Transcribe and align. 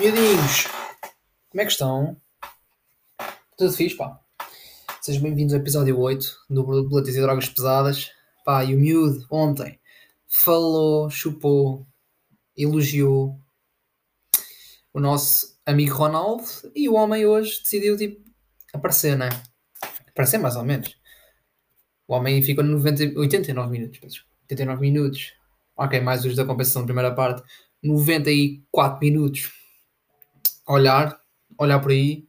Miudinhos, 0.00 0.66
como 1.50 1.60
é 1.60 1.64
que 1.66 1.72
estão? 1.72 2.16
Tudo 3.58 3.70
fixe, 3.70 3.94
pá. 3.94 4.18
Sejam 5.02 5.22
bem-vindos 5.24 5.52
ao 5.52 5.60
episódio 5.60 6.00
8 6.00 6.46
do 6.48 6.64
Boletim 6.64 7.10
e 7.10 7.20
Drogas 7.20 7.50
Pesadas. 7.50 8.10
Pá, 8.42 8.64
e 8.64 8.74
o 8.74 8.78
miúdo, 8.78 9.26
ontem, 9.30 9.78
falou, 10.26 11.10
chupou, 11.10 11.86
elogiou 12.56 13.38
o 14.90 15.00
nosso 15.00 15.60
amigo 15.66 15.94
Ronaldo 15.94 16.44
e 16.74 16.88
o 16.88 16.94
homem 16.94 17.26
hoje 17.26 17.60
decidiu, 17.62 17.94
tipo, 17.94 18.24
aparecer, 18.72 19.18
né? 19.18 19.28
Aparecer 20.08 20.38
mais 20.38 20.56
ou 20.56 20.64
menos. 20.64 20.96
O 22.08 22.14
homem 22.14 22.42
ficou 22.42 22.64
no 22.64 22.78
90, 22.78 23.20
89 23.20 23.70
minutos, 23.70 24.24
89 24.44 24.80
minutos. 24.80 25.34
Ok, 25.76 26.00
mais 26.00 26.24
os 26.24 26.34
da 26.34 26.46
compensação, 26.46 26.86
primeira 26.86 27.14
parte. 27.14 27.42
94 27.82 28.98
minutos 28.98 29.59
olhar, 30.70 31.20
olhar 31.58 31.80
por 31.80 31.90
aí, 31.90 32.26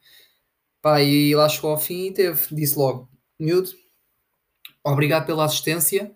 pá, 0.81 1.01
e 1.01 1.35
lá 1.35 1.47
chegou 1.47 1.71
ao 1.71 1.77
fim 1.77 2.07
e 2.07 2.13
teve, 2.13 2.55
disse 2.55 2.77
logo, 2.77 3.09
miúdo, 3.39 3.69
obrigado 4.83 5.25
pela 5.25 5.45
assistência, 5.45 6.11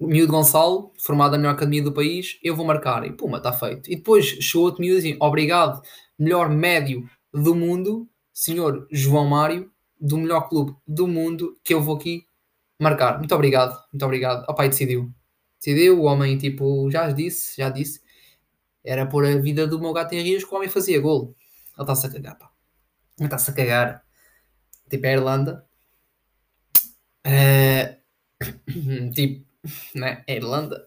miúdo 0.00 0.32
Gonçalo, 0.32 0.92
formado 0.98 1.32
na 1.32 1.38
melhor 1.38 1.52
academia 1.54 1.82
do 1.82 1.92
país, 1.92 2.38
eu 2.42 2.54
vou 2.54 2.66
marcar, 2.66 3.06
e 3.06 3.12
puma, 3.12 3.38
está 3.38 3.52
feito. 3.52 3.90
E 3.90 3.96
depois 3.96 4.26
chegou 4.26 4.66
outro 4.66 4.82
miúdo 4.82 4.98
assim, 4.98 5.16
obrigado, 5.20 5.82
melhor 6.18 6.50
médio 6.50 7.08
do 7.32 7.54
mundo, 7.54 8.08
senhor 8.32 8.86
João 8.90 9.26
Mário, 9.26 9.70
do 10.00 10.18
melhor 10.18 10.48
clube 10.48 10.76
do 10.86 11.08
mundo, 11.08 11.58
que 11.64 11.72
eu 11.72 11.80
vou 11.80 11.96
aqui 11.96 12.26
marcar. 12.80 13.18
Muito 13.18 13.34
obrigado, 13.34 13.72
muito 13.92 14.04
obrigado. 14.04 14.44
O 14.48 14.54
pai 14.54 14.68
decidiu. 14.68 15.10
Decidiu, 15.58 16.00
o 16.00 16.04
homem, 16.04 16.36
tipo, 16.36 16.90
já 16.90 17.10
disse, 17.10 17.56
já 17.56 17.70
disse, 17.70 18.03
era 18.84 19.06
pôr 19.06 19.24
a 19.24 19.36
vida 19.36 19.66
do 19.66 19.80
meu 19.80 19.92
gato 19.92 20.14
em 20.14 20.22
risco, 20.22 20.54
o 20.54 20.58
homem 20.58 20.68
fazia 20.68 21.00
gol. 21.00 21.34
Ele 21.76 21.82
está-se 21.82 22.06
a 22.06 22.10
cagar, 22.10 22.38
pá. 22.38 22.50
Ele 23.18 23.26
está-se 23.26 23.50
a 23.50 23.54
cagar. 23.54 24.04
Tipo, 24.90 25.06
a 25.06 25.10
Irlanda. 25.10 25.66
Uh, 27.26 29.10
tipo, 29.14 29.46
né? 29.94 30.22
A 30.28 30.32
Irlanda. 30.32 30.86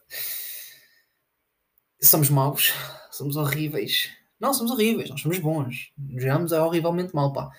Somos 2.01 2.29
maus. 2.29 2.73
Somos 3.11 3.35
horríveis. 3.35 4.11
Não, 4.39 4.53
somos 4.53 4.71
horríveis. 4.71 5.09
Nós 5.09 5.21
somos 5.21 5.39
bons. 5.39 5.91
Jogamos 6.15 6.51
é 6.51 6.61
horrivelmente 6.61 7.15
mal, 7.15 7.33
pá. 7.33 7.49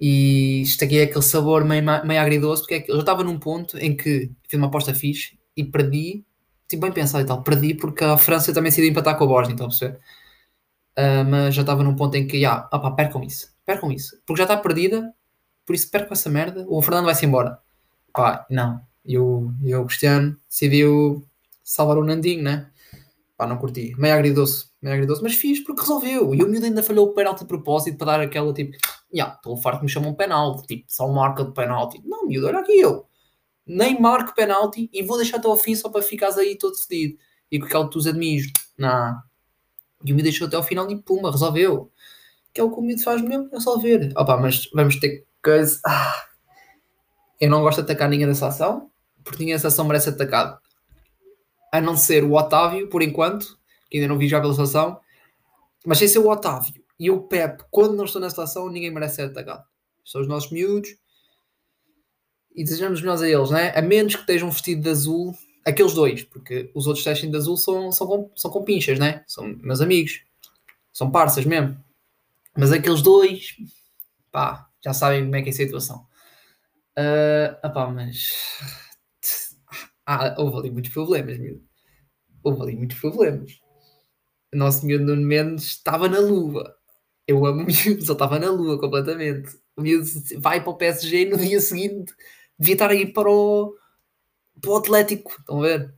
E 0.00 0.62
isto 0.62 0.84
aqui 0.84 0.98
é 0.98 1.02
aquele 1.02 1.22
sabor 1.22 1.64
meio, 1.64 1.84
meio 2.06 2.20
agridoce, 2.20 2.62
porque 2.62 2.74
é 2.74 2.80
que 2.80 2.90
eu 2.90 2.94
já 2.96 3.02
estava 3.02 3.24
num 3.24 3.38
ponto 3.38 3.76
em 3.78 3.96
que 3.96 4.30
fiz 4.48 4.58
uma 4.58 4.68
aposta 4.68 4.94
fixe 4.94 5.38
e 5.56 5.64
perdi 5.64 6.24
tipo, 6.68 6.82
bem 6.82 6.92
pensado 6.92 7.24
e 7.24 7.26
tal. 7.26 7.42
Perdi 7.42 7.74
porque 7.74 8.04
a 8.04 8.18
França 8.18 8.52
também 8.52 8.70
se 8.70 8.82
ia 8.82 8.90
empatar 8.90 9.16
com 9.16 9.24
a 9.24 9.26
Bósnia, 9.26 9.54
então 9.54 9.66
a 9.66 9.68
perceber? 9.70 9.98
Uh, 10.98 11.24
mas 11.28 11.54
já 11.54 11.62
estava 11.62 11.82
num 11.82 11.96
ponto 11.96 12.16
em 12.16 12.26
que, 12.26 12.44
ah, 12.44 12.68
opa, 12.72 12.90
percam 12.90 13.22
isso, 13.22 13.54
percam 13.64 13.90
isso, 13.92 14.20
porque 14.26 14.38
já 14.38 14.44
está 14.44 14.56
perdida, 14.56 15.14
por 15.64 15.74
isso 15.74 15.90
percam 15.90 16.12
essa 16.12 16.28
merda, 16.28 16.66
o 16.68 16.82
Fernando 16.82 17.04
vai-se 17.06 17.24
embora. 17.24 17.58
Pá, 18.12 18.46
não. 18.50 18.80
E 19.04 19.16
o, 19.16 19.52
Cristiano 19.86 20.36
decidiu 20.48 21.24
salvar 21.62 21.98
o 21.98 22.04
Nandinho, 22.04 22.42
né? 22.42 22.70
Pá, 23.36 23.46
não 23.46 23.58
curti. 23.58 23.94
Meio 23.96 24.14
agridoce, 24.14 24.66
meio 24.82 24.96
agridoce, 24.96 25.22
mas 25.22 25.34
fiz 25.34 25.60
porque 25.60 25.82
resolveu. 25.82 26.34
E 26.34 26.42
o 26.42 26.48
miúdo 26.48 26.66
ainda 26.66 26.82
falhou 26.82 27.06
o 27.06 27.14
penalti 27.14 27.40
de 27.40 27.46
propósito 27.46 27.96
para 27.96 28.18
dar 28.18 28.20
aquela 28.20 28.52
tipo, 28.52 28.76
yeah, 29.14 29.34
estou 29.36 29.56
farto 29.56 29.78
que 29.78 29.84
me 29.84 29.90
chamam 29.90 30.14
penalti, 30.14 30.66
tipo, 30.66 30.84
só 30.88 31.06
marca 31.08 31.44
de 31.44 31.52
penalti. 31.52 32.02
Não, 32.04 32.26
miúdo, 32.26 32.48
olha 32.48 32.58
aqui 32.58 32.80
eu 32.80 33.08
nem 33.68 34.00
marco 34.00 34.34
penalti 34.34 34.88
e 34.92 35.02
vou 35.02 35.18
deixar 35.18 35.36
até 35.36 35.46
ao 35.46 35.56
fim 35.56 35.74
só 35.74 35.90
para 35.90 36.02
ficares 36.02 36.38
aí 36.38 36.56
todo 36.56 36.76
fedido. 36.76 37.18
E 37.50 37.58
com 37.58 37.66
aquele 37.66 37.90
tu 37.90 38.08
admiros. 38.08 38.50
Não. 38.76 39.16
E 40.04 40.12
o 40.12 40.16
me 40.16 40.22
deixou 40.22 40.46
até 40.46 40.56
ao 40.56 40.62
final 40.62 40.90
e 40.90 40.96
pumba, 40.96 41.30
resolveu. 41.30 41.92
Que 42.52 42.60
é 42.60 42.64
o 42.64 42.70
que 42.70 42.78
o 42.78 42.82
miúdo 42.82 43.02
faz 43.02 43.20
mesmo, 43.20 43.48
é 43.52 43.56
resolver. 43.56 44.12
Opa, 44.16 44.36
mas 44.36 44.68
vamos 44.72 44.98
ter 44.98 45.26
coisa. 45.42 45.80
Ah. 45.84 46.24
Eu 47.40 47.50
não 47.50 47.62
gosto 47.62 47.78
de 47.78 47.82
atacar 47.84 48.08
ninguém 48.08 48.26
dessa 48.26 48.48
ação, 48.48 48.90
porque 49.22 49.40
ninguém 49.40 49.54
dessa 49.54 49.68
ação 49.68 49.84
merece 49.84 50.08
atacado. 50.08 50.58
A 51.72 51.80
não 51.80 51.96
ser 51.96 52.24
o 52.24 52.32
Otávio, 52.32 52.88
por 52.88 53.02
enquanto, 53.02 53.58
que 53.90 53.98
ainda 53.98 54.08
não 54.08 54.18
vi 54.18 54.28
já 54.28 54.40
pela 54.40 54.60
ação. 54.60 55.00
Mas 55.86 55.98
sem 55.98 56.08
ser 56.08 56.18
o 56.18 56.28
Otávio 56.28 56.82
e 56.98 57.10
o 57.10 57.22
Pep, 57.22 57.62
quando 57.70 57.94
não 57.94 58.04
estou 58.04 58.20
nessa 58.20 58.42
ação, 58.42 58.68
ninguém 58.68 58.90
merece 58.90 59.16
ser 59.16 59.22
atacado. 59.22 59.64
São 60.04 60.20
os 60.20 60.26
nossos 60.26 60.50
miúdos 60.50 60.90
e 62.58 62.64
desejamos 62.64 63.00
melhores 63.00 63.22
a 63.22 63.28
eles, 63.28 63.50
né? 63.50 63.72
A 63.72 63.80
menos 63.80 64.16
que 64.16 64.22
estejam 64.22 64.50
vestidos 64.50 64.82
de 64.82 64.90
azul, 64.90 65.38
aqueles 65.64 65.94
dois, 65.94 66.24
porque 66.24 66.72
os 66.74 66.88
outros 66.88 67.04
testem 67.04 67.30
de 67.30 67.36
azul 67.36 67.56
são, 67.56 67.92
são, 67.92 68.04
com, 68.04 68.32
são 68.34 68.50
com 68.50 68.64
pinchas, 68.64 68.98
né? 68.98 69.22
São 69.28 69.46
meus 69.62 69.80
amigos, 69.80 70.24
são 70.92 71.08
parças 71.08 71.44
mesmo. 71.44 71.78
Mas 72.56 72.72
aqueles 72.72 73.00
dois, 73.00 73.54
pá, 74.32 74.68
já 74.84 74.92
sabem 74.92 75.22
como 75.22 75.36
é 75.36 75.42
que 75.42 75.50
é 75.50 75.52
a 75.52 75.54
situação. 75.54 76.04
Uh, 76.98 77.64
opá, 77.64 77.86
mas 77.86 78.32
ah, 80.04 80.34
houve 80.36 80.58
ali 80.58 80.70
muitos 80.72 80.92
problemas, 80.92 81.38
meu. 81.38 81.62
Houve 82.42 82.62
ali 82.62 82.76
muitos 82.76 82.98
problemas. 82.98 83.60
O 84.52 84.56
nosso 84.56 84.84
miúdo 84.84 85.04
Nuno 85.04 85.24
Mendes 85.24 85.64
estava 85.64 86.08
na 86.08 86.18
lua. 86.18 86.74
Eu 87.24 87.46
amo 87.46 87.62
o 87.62 87.66
miúdo, 87.66 88.04
só 88.04 88.14
estava 88.14 88.40
na 88.40 88.50
lua 88.50 88.80
completamente. 88.80 89.56
O 89.76 89.82
miúdo 89.82 90.10
vai 90.38 90.60
para 90.60 90.70
o 90.70 90.76
PSG 90.76 91.26
no 91.26 91.36
dia 91.36 91.60
seguinte 91.60 92.12
devia 92.58 92.74
estar 92.74 92.90
aí 92.90 93.12
para 93.12 93.30
o, 93.30 93.74
para 94.60 94.70
o 94.70 94.76
Atlético. 94.76 95.30
Estão 95.38 95.62
a 95.62 95.66
ver? 95.66 95.94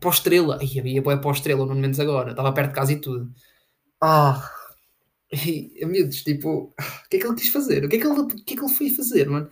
Para 0.00 0.08
o 0.08 0.12
Estrela. 0.12 0.58
Ai, 0.60 0.78
havia 0.78 1.02
para 1.02 1.26
o 1.26 1.32
Estrela, 1.32 1.66
no 1.66 1.74
menos 1.74 2.00
agora. 2.00 2.30
Estava 2.30 2.52
perto 2.52 2.68
de 2.68 2.74
casa 2.74 2.92
e 2.92 3.00
tudo. 3.00 3.32
Ah. 4.00 4.50
E, 5.32 5.86
miúdos, 5.86 6.22
tipo, 6.22 6.74
o 6.78 7.08
que 7.08 7.16
é 7.16 7.20
que 7.20 7.26
ele 7.26 7.36
quis 7.36 7.48
fazer? 7.48 7.84
O 7.84 7.88
que 7.88 7.96
é 7.96 7.98
que 7.98 8.06
ele, 8.06 8.20
o 8.20 8.26
que 8.26 8.54
é 8.54 8.56
que 8.56 8.64
ele 8.64 8.74
foi 8.74 8.90
fazer, 8.90 9.28
mano? 9.30 9.48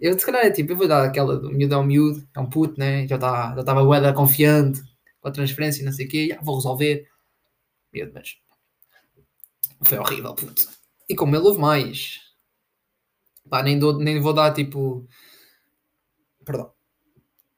Eu, 0.00 0.18
se 0.18 0.24
calhar, 0.24 0.46
é 0.46 0.50
tipo, 0.50 0.72
eu 0.72 0.76
vou 0.76 0.88
dar 0.88 1.04
aquela 1.04 1.36
do 1.36 1.50
miúdo 1.50 1.74
é 1.74 1.78
um 1.78 1.84
miúdo, 1.84 2.26
é 2.34 2.40
um 2.40 2.48
puto, 2.48 2.78
né? 2.78 3.06
Já 3.06 3.18
tá, 3.18 3.54
já 3.54 3.60
estava 3.60 3.84
bué 3.84 4.12
confiante 4.14 4.80
com 5.20 5.28
a 5.28 5.32
transferência, 5.32 5.84
não 5.84 5.92
sei 5.92 6.06
o 6.06 6.08
quê, 6.08 6.28
já 6.28 6.40
vou 6.40 6.56
resolver. 6.56 7.08
Miúdo, 7.92 8.12
mas 8.14 8.36
foi 9.82 9.98
horrível, 9.98 10.34
puto. 10.34 10.68
E 11.08 11.14
como 11.14 11.34
ele 11.34 11.44
houve 11.44 11.60
mais, 11.60 12.20
Pá, 13.48 13.62
nem, 13.62 13.78
dou, 13.78 13.98
nem 13.98 14.20
vou 14.20 14.32
dar 14.32 14.52
tipo. 14.52 15.06
Perdão. 16.44 16.72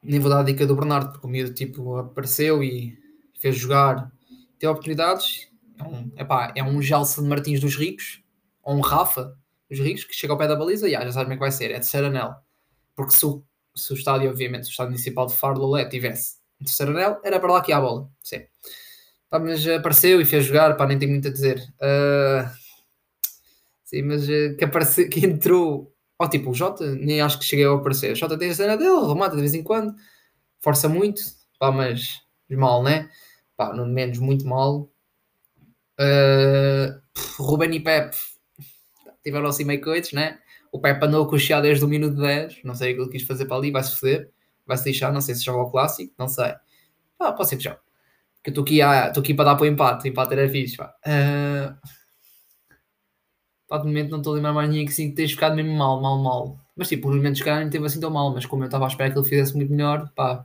Nem 0.02 0.18
vou 0.18 0.30
dar 0.30 0.40
a 0.40 0.42
dica 0.42 0.66
do 0.66 0.76
Bernardo, 0.76 1.12
porque 1.12 1.26
o 1.26 1.30
miúdo 1.30 1.52
tipo, 1.52 1.96
apareceu 1.96 2.62
e 2.62 2.98
fez 3.40 3.56
jogar, 3.56 4.10
tem 4.58 4.68
oportunidades. 4.68 5.48
É 5.78 5.82
um, 5.82 6.12
epá, 6.16 6.52
é 6.54 6.62
um 6.62 6.80
Gelson 6.80 7.22
Martins 7.22 7.60
dos 7.60 7.76
Ricos, 7.76 8.22
ou 8.62 8.76
um 8.76 8.80
Rafa 8.80 9.36
dos 9.68 9.78
Ricos, 9.78 10.04
que 10.04 10.14
chega 10.14 10.32
ao 10.32 10.38
pé 10.38 10.46
da 10.46 10.56
baliza 10.56 10.88
e 10.88 10.94
ah, 10.94 11.04
já 11.04 11.12
sabe 11.12 11.24
como 11.24 11.34
é 11.34 11.36
que 11.36 11.40
vai 11.40 11.52
ser. 11.52 11.70
É 11.70 11.74
terceiro 11.74 12.08
anel. 12.08 12.34
Porque 12.94 13.12
se 13.12 13.24
o, 13.24 13.44
se 13.74 13.92
o 13.92 13.96
estádio, 13.96 14.30
obviamente, 14.30 14.64
o 14.64 14.70
estádio 14.70 14.92
municipal 14.92 15.26
de 15.26 15.34
Faro 15.34 15.58
Lolé 15.58 15.86
tivesse 15.86 16.36
um 16.60 16.64
terceiro 16.64 16.92
anel, 16.92 17.20
era 17.24 17.38
para 17.38 17.52
lá 17.52 17.62
que 17.62 17.70
ia 17.70 17.78
a 17.78 17.80
bola. 17.80 18.10
Sim. 18.22 18.42
Pá, 19.30 19.38
mas 19.38 19.66
apareceu 19.66 20.20
e 20.20 20.24
fez 20.24 20.44
jogar, 20.44 20.76
pá, 20.76 20.86
nem 20.86 20.98
tenho 20.98 21.12
muito 21.12 21.28
a 21.28 21.32
dizer. 21.32 21.58
Uh, 21.76 22.50
Sim, 23.90 24.02
mas 24.02 24.28
uh, 24.28 24.56
que, 24.56 24.64
aparece, 24.64 25.08
que 25.08 25.26
entrou. 25.26 25.92
Ó, 26.16 26.28
tipo, 26.28 26.50
o 26.50 26.54
Jota, 26.54 26.94
nem 26.94 27.20
acho 27.20 27.40
que 27.40 27.44
cheguei 27.44 27.66
a 27.66 27.72
aparecer. 27.74 28.12
O 28.12 28.16
Jota 28.16 28.38
tem 28.38 28.50
a 28.50 28.54
cena 28.54 28.76
dele, 28.76 29.08
remata 29.08 29.34
de 29.34 29.40
vez 29.40 29.52
em 29.52 29.64
quando, 29.64 29.92
força 30.60 30.88
muito, 30.88 31.20
pá, 31.58 31.72
mas 31.72 32.20
mal, 32.48 32.84
né? 32.84 33.10
Pá, 33.56 33.74
no 33.74 33.86
menos 33.86 34.18
muito 34.18 34.46
mal. 34.46 34.88
Uh, 35.98 37.00
Ruben 37.36 37.74
e 37.74 37.80
Pep 37.80 38.14
tiveram 39.24 39.48
assim 39.48 39.64
meio 39.64 39.80
coitos, 39.80 40.12
né? 40.12 40.38
O 40.70 40.80
Pep 40.80 41.02
andou 41.04 41.24
a 41.24 41.28
coxear 41.28 41.60
desde 41.60 41.84
o 41.84 41.88
minuto 41.88 42.16
10, 42.16 42.60
não 42.62 42.76
sei 42.76 42.92
o 42.92 42.96
que 42.96 43.02
ele 43.02 43.10
quis 43.10 43.22
fazer 43.26 43.46
para 43.46 43.56
ali, 43.56 43.72
vai-se 43.72 43.96
foder, 43.96 44.30
vai-se 44.64 44.88
lixar, 44.88 45.12
não 45.12 45.20
sei 45.20 45.34
se 45.34 45.44
joga 45.44 45.62
o 45.62 45.70
clássico, 45.70 46.14
não 46.16 46.28
sei. 46.28 46.54
Ah, 47.18 47.32
pode 47.32 47.48
ser 47.48 47.56
que 47.56 47.64
jogue. 47.64 47.80
Que 48.44 48.50
estou 48.50 48.62
aqui, 48.62 48.80
aqui 48.80 49.34
para 49.34 49.46
dar 49.46 49.56
para 49.56 49.64
o 49.64 49.66
empate, 49.66 50.08
o 50.08 50.10
empate 50.12 50.32
era 50.32 50.48
fixe, 50.48 50.76
pá. 50.76 50.94
Uh, 51.04 51.74
Pá, 53.70 53.78
de 53.78 53.86
momento 53.86 54.10
não 54.10 54.18
estou 54.18 54.32
a 54.32 54.36
lembrar 54.36 54.52
mais 54.52 54.68
ninguém 54.68 54.84
que 54.84 54.92
sim, 54.92 55.10
que 55.10 55.14
tenha 55.14 55.28
ficado 55.28 55.54
mesmo 55.54 55.72
mal, 55.72 56.00
mal, 56.00 56.18
mal. 56.18 56.58
Mas 56.74 56.88
tipo, 56.88 57.04
por 57.04 57.14
momentos 57.14 57.40
que 57.40 57.48
não 57.48 57.70
teve 57.70 57.86
assim 57.86 58.00
tão 58.00 58.10
mal, 58.10 58.34
mas 58.34 58.44
como 58.44 58.64
eu 58.64 58.66
estava 58.66 58.84
à 58.84 58.88
espera 58.88 59.12
que 59.12 59.16
ele 59.16 59.28
fizesse 59.28 59.56
muito 59.56 59.70
melhor, 59.70 60.10
pá, 60.12 60.44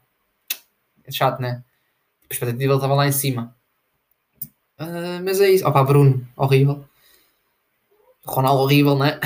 é 1.04 1.12
chato, 1.12 1.42
né? 1.42 1.64
Tipo, 2.22 2.34
a 2.34 2.36
expectativa 2.36 2.72
ele 2.72 2.76
estava 2.76 2.94
lá 2.94 3.08
em 3.08 3.12
cima. 3.12 3.56
Uh, 4.80 5.24
mas 5.24 5.42
é 5.42 5.50
isso. 5.50 5.68
Opá, 5.68 5.84
Bruno, 5.84 6.24
horrível. 6.38 6.86
Ronaldo, 8.24 8.62
horrível, 8.62 8.96
né? 8.96 9.20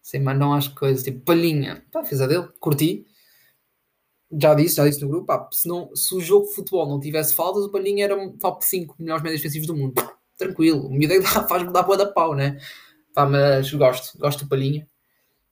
Sem 0.00 0.22
mais 0.22 0.38
não 0.38 0.54
acho 0.54 0.70
que 0.70 0.76
coisa. 0.76 1.02
Tipo, 1.02 1.18
palhinha, 1.24 1.84
pá, 1.90 2.04
fez 2.04 2.20
a 2.20 2.28
dele, 2.28 2.48
curti. 2.60 3.04
Já 4.40 4.54
disse, 4.54 4.76
já 4.76 4.86
disse 4.86 5.02
no 5.02 5.08
grupo, 5.08 5.26
pá, 5.26 5.48
se, 5.50 5.66
não, 5.66 5.94
se 5.96 6.14
o 6.14 6.20
jogo 6.20 6.46
de 6.46 6.54
futebol 6.54 6.88
não 6.88 7.00
tivesse 7.00 7.34
faltas, 7.34 7.64
o 7.64 7.70
Palhinha 7.72 8.04
era 8.04 8.16
um 8.16 8.36
top 8.38 8.64
5 8.64 8.94
melhores 9.00 9.22
médios 9.22 9.40
defensivos 9.40 9.66
do 9.66 9.76
mundo 9.76 9.94
tranquilo. 10.36 10.86
O 10.86 10.90
miúdo 10.92 11.22
faz-me 11.48 11.72
dar 11.72 11.82
boa 11.82 11.96
da 11.96 12.06
pau, 12.06 12.34
né? 12.34 12.58
Pá, 13.14 13.26
mas 13.26 13.72
gosto, 13.72 14.18
gosto 14.18 14.44
do 14.44 14.48
Palhinha. 14.48 14.88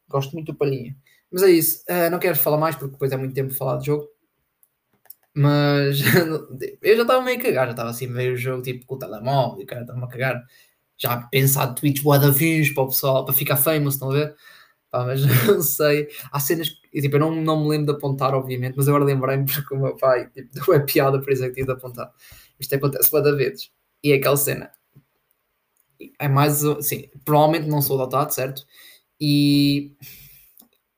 Gosto 0.08 0.32
muito 0.32 0.52
do 0.52 0.58
Palhinha. 0.58 0.96
Mas 1.30 1.42
é 1.42 1.50
isso. 1.50 1.84
Uh, 1.88 2.10
não 2.10 2.18
quero 2.18 2.36
falar 2.36 2.58
mais 2.58 2.76
porque 2.76 2.92
depois 2.92 3.12
é 3.12 3.16
muito 3.16 3.34
tempo 3.34 3.54
falar 3.54 3.78
de 3.78 3.86
jogo. 3.86 4.08
Mas 5.34 6.00
eu 6.82 6.96
já 6.96 7.02
estava 7.02 7.22
meio 7.22 7.38
a 7.38 7.42
cagar, 7.42 7.66
já 7.66 7.70
estava 7.70 7.90
assim 7.90 8.06
meio 8.06 8.34
o 8.34 8.36
jogo 8.36 8.62
tipo 8.62 8.84
com 8.84 8.96
o 8.96 8.98
telemóvel 8.98 9.60
e 9.60 9.64
o 9.64 9.66
cara 9.66 9.82
estava 9.82 10.04
a 10.04 10.08
cagar. 10.08 10.42
Já 10.98 11.22
pensado 11.30 11.74
tweets 11.74 12.02
boa 12.02 12.18
da 12.18 12.30
views 12.30 12.70
para 12.70 12.82
o 12.84 12.88
pessoal, 12.88 13.24
para 13.24 13.34
ficar 13.34 13.56
famous, 13.56 13.94
estão 13.94 14.10
a 14.10 14.14
ver? 14.14 14.36
Pá, 14.90 15.04
mas 15.06 15.22
não 15.48 15.62
sei. 15.62 16.08
Há 16.30 16.38
cenas 16.40 16.68
que 16.68 17.00
tipo, 17.00 17.16
eu 17.16 17.20
não, 17.20 17.34
não 17.34 17.62
me 17.62 17.68
lembro 17.70 17.86
de 17.86 17.92
apontar, 17.98 18.34
obviamente, 18.34 18.74
mas 18.76 18.88
agora 18.88 19.04
lembrei-me 19.04 19.46
porque 19.46 19.74
o 19.74 19.78
meu 19.78 19.96
pai 19.96 20.28
tipo, 20.30 20.52
deu 20.52 20.74
a 20.76 20.80
piada, 20.80 21.20
por 21.20 21.32
isso 21.32 21.44
é 21.44 21.48
que 21.48 21.54
tive 21.54 21.66
de 21.66 21.72
apontar. 21.72 22.12
Isto 22.60 22.74
acontece 22.76 23.10
boa 23.10 23.22
da 23.22 23.32
vezes. 23.32 23.70
E 24.02 24.12
é 24.12 24.16
aquela 24.16 24.36
cena. 24.36 24.70
É 26.18 26.28
mais, 26.28 26.62
sim, 26.80 27.08
provavelmente 27.24 27.68
não 27.68 27.80
sou 27.80 28.00
adotado, 28.00 28.32
certo? 28.34 28.66
E 29.20 29.94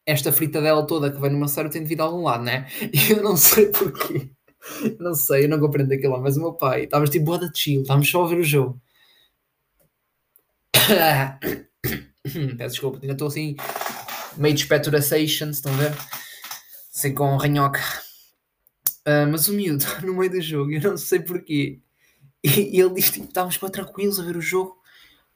esta 0.07 0.33
frita 0.33 0.61
dela 0.61 0.87
toda 0.87 1.13
que 1.13 1.21
vem 1.21 1.31
meu 1.33 1.49
cérebro 1.49 1.73
tem 1.73 1.83
devido 1.83 2.01
a 2.01 2.05
algum 2.05 2.23
lado, 2.23 2.45
né? 2.45 2.67
E 2.93 3.13
eu 3.13 3.23
não 3.23 3.37
sei 3.37 3.67
porquê. 3.67 4.31
Não 4.99 5.15
sei, 5.15 5.45
eu 5.45 5.49
não 5.49 5.61
compreendo 5.61 5.93
aquilo 5.93 6.15
lá, 6.15 6.21
mas 6.21 6.37
o 6.37 6.41
meu 6.41 6.55
pai, 6.55 6.85
estávamos 6.85 7.11
tipo 7.11 7.27
boa 7.27 7.39
de 7.39 7.51
chill, 7.59 7.83
estávamos 7.83 8.09
só 8.11 8.25
a 8.25 8.29
ver 8.29 8.39
o 8.39 8.45
jogo. 8.45 8.81
Peço 12.57 12.75
desculpa, 12.75 12.99
ainda 13.03 13.13
estou 13.13 13.29
assim 13.29 13.57
meio 14.37 14.55
de 14.55 14.63
expectoration, 14.63 15.51
estão 15.51 15.73
a 15.75 15.77
ver? 15.77 15.93
Assim 16.95 17.15
com 17.15 17.37
ranhoca. 17.37 17.81
Uh, 19.07 19.29
mas 19.31 19.49
o 19.49 19.53
miúdo, 19.53 19.85
no 20.03 20.15
meio 20.15 20.31
do 20.31 20.41
jogo, 20.41 20.73
eu 20.73 20.81
não 20.81 20.97
sei 20.97 21.21
porquê. 21.21 21.81
E, 22.45 22.77
e 22.77 22.81
ele 22.81 22.93
diz 22.93 23.11
tipo, 23.11 23.27
estávamos 23.27 23.57
para 23.57 23.71
tranquilos 23.71 24.21
a 24.21 24.23
ver 24.23 24.37
o 24.37 24.41
jogo. 24.41 24.77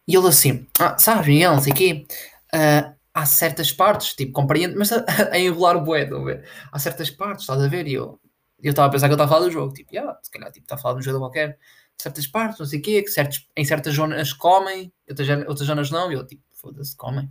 E 0.06 0.14
ele 0.14 0.28
assim, 0.28 0.66
ah, 0.78 0.98
sabes, 0.98 1.26
Miguel, 1.26 1.54
não 1.54 1.62
sei 1.62 1.72
o 1.72 1.76
quê. 1.76 2.06
Uh, 2.54 2.94
há 3.14 3.26
certas 3.26 3.72
partes, 3.72 4.14
tipo, 4.14 4.32
compreendo, 4.32 4.78
mas 4.78 4.92
a, 4.92 5.04
a 5.32 5.38
enrolar 5.38 5.76
o 5.76 5.80
bué, 5.80 6.02
estão 6.02 6.20
a 6.20 6.24
ver? 6.24 6.46
Há 6.70 6.78
certas 6.78 7.10
partes, 7.10 7.42
estás 7.42 7.62
a 7.62 7.68
ver? 7.68 7.86
E 7.86 7.94
eu 7.94 8.20
eu 8.62 8.70
estava 8.70 8.88
a 8.88 8.90
pensar 8.90 9.06
que 9.06 9.14
ele 9.14 9.22
estava 9.22 9.30
a 9.30 9.34
falar 9.34 9.46
do 9.46 9.52
jogo, 9.52 9.72
tipo, 9.72 9.94
yeah, 9.94 10.18
se 10.22 10.30
calhar 10.30 10.50
tipo, 10.50 10.64
está 10.64 10.74
a 10.74 10.78
falar 10.78 10.94
de 10.94 11.00
um 11.00 11.02
jogo 11.02 11.20
qualquer, 11.20 11.58
certas 11.96 12.26
partes, 12.26 12.58
não 12.58 12.66
sei 12.66 12.80
o 12.80 12.82
quê, 12.82 13.02
que 13.02 13.10
certos, 13.10 13.48
em 13.56 13.64
certas 13.64 13.94
zonas 13.94 14.32
comem, 14.32 14.92
outras, 15.08 15.28
outras 15.46 15.66
zonas 15.66 15.90
não, 15.90 16.10
e 16.10 16.14
eu 16.14 16.26
tipo, 16.26 16.42
foda-se, 16.52 16.96
comem. 16.96 17.30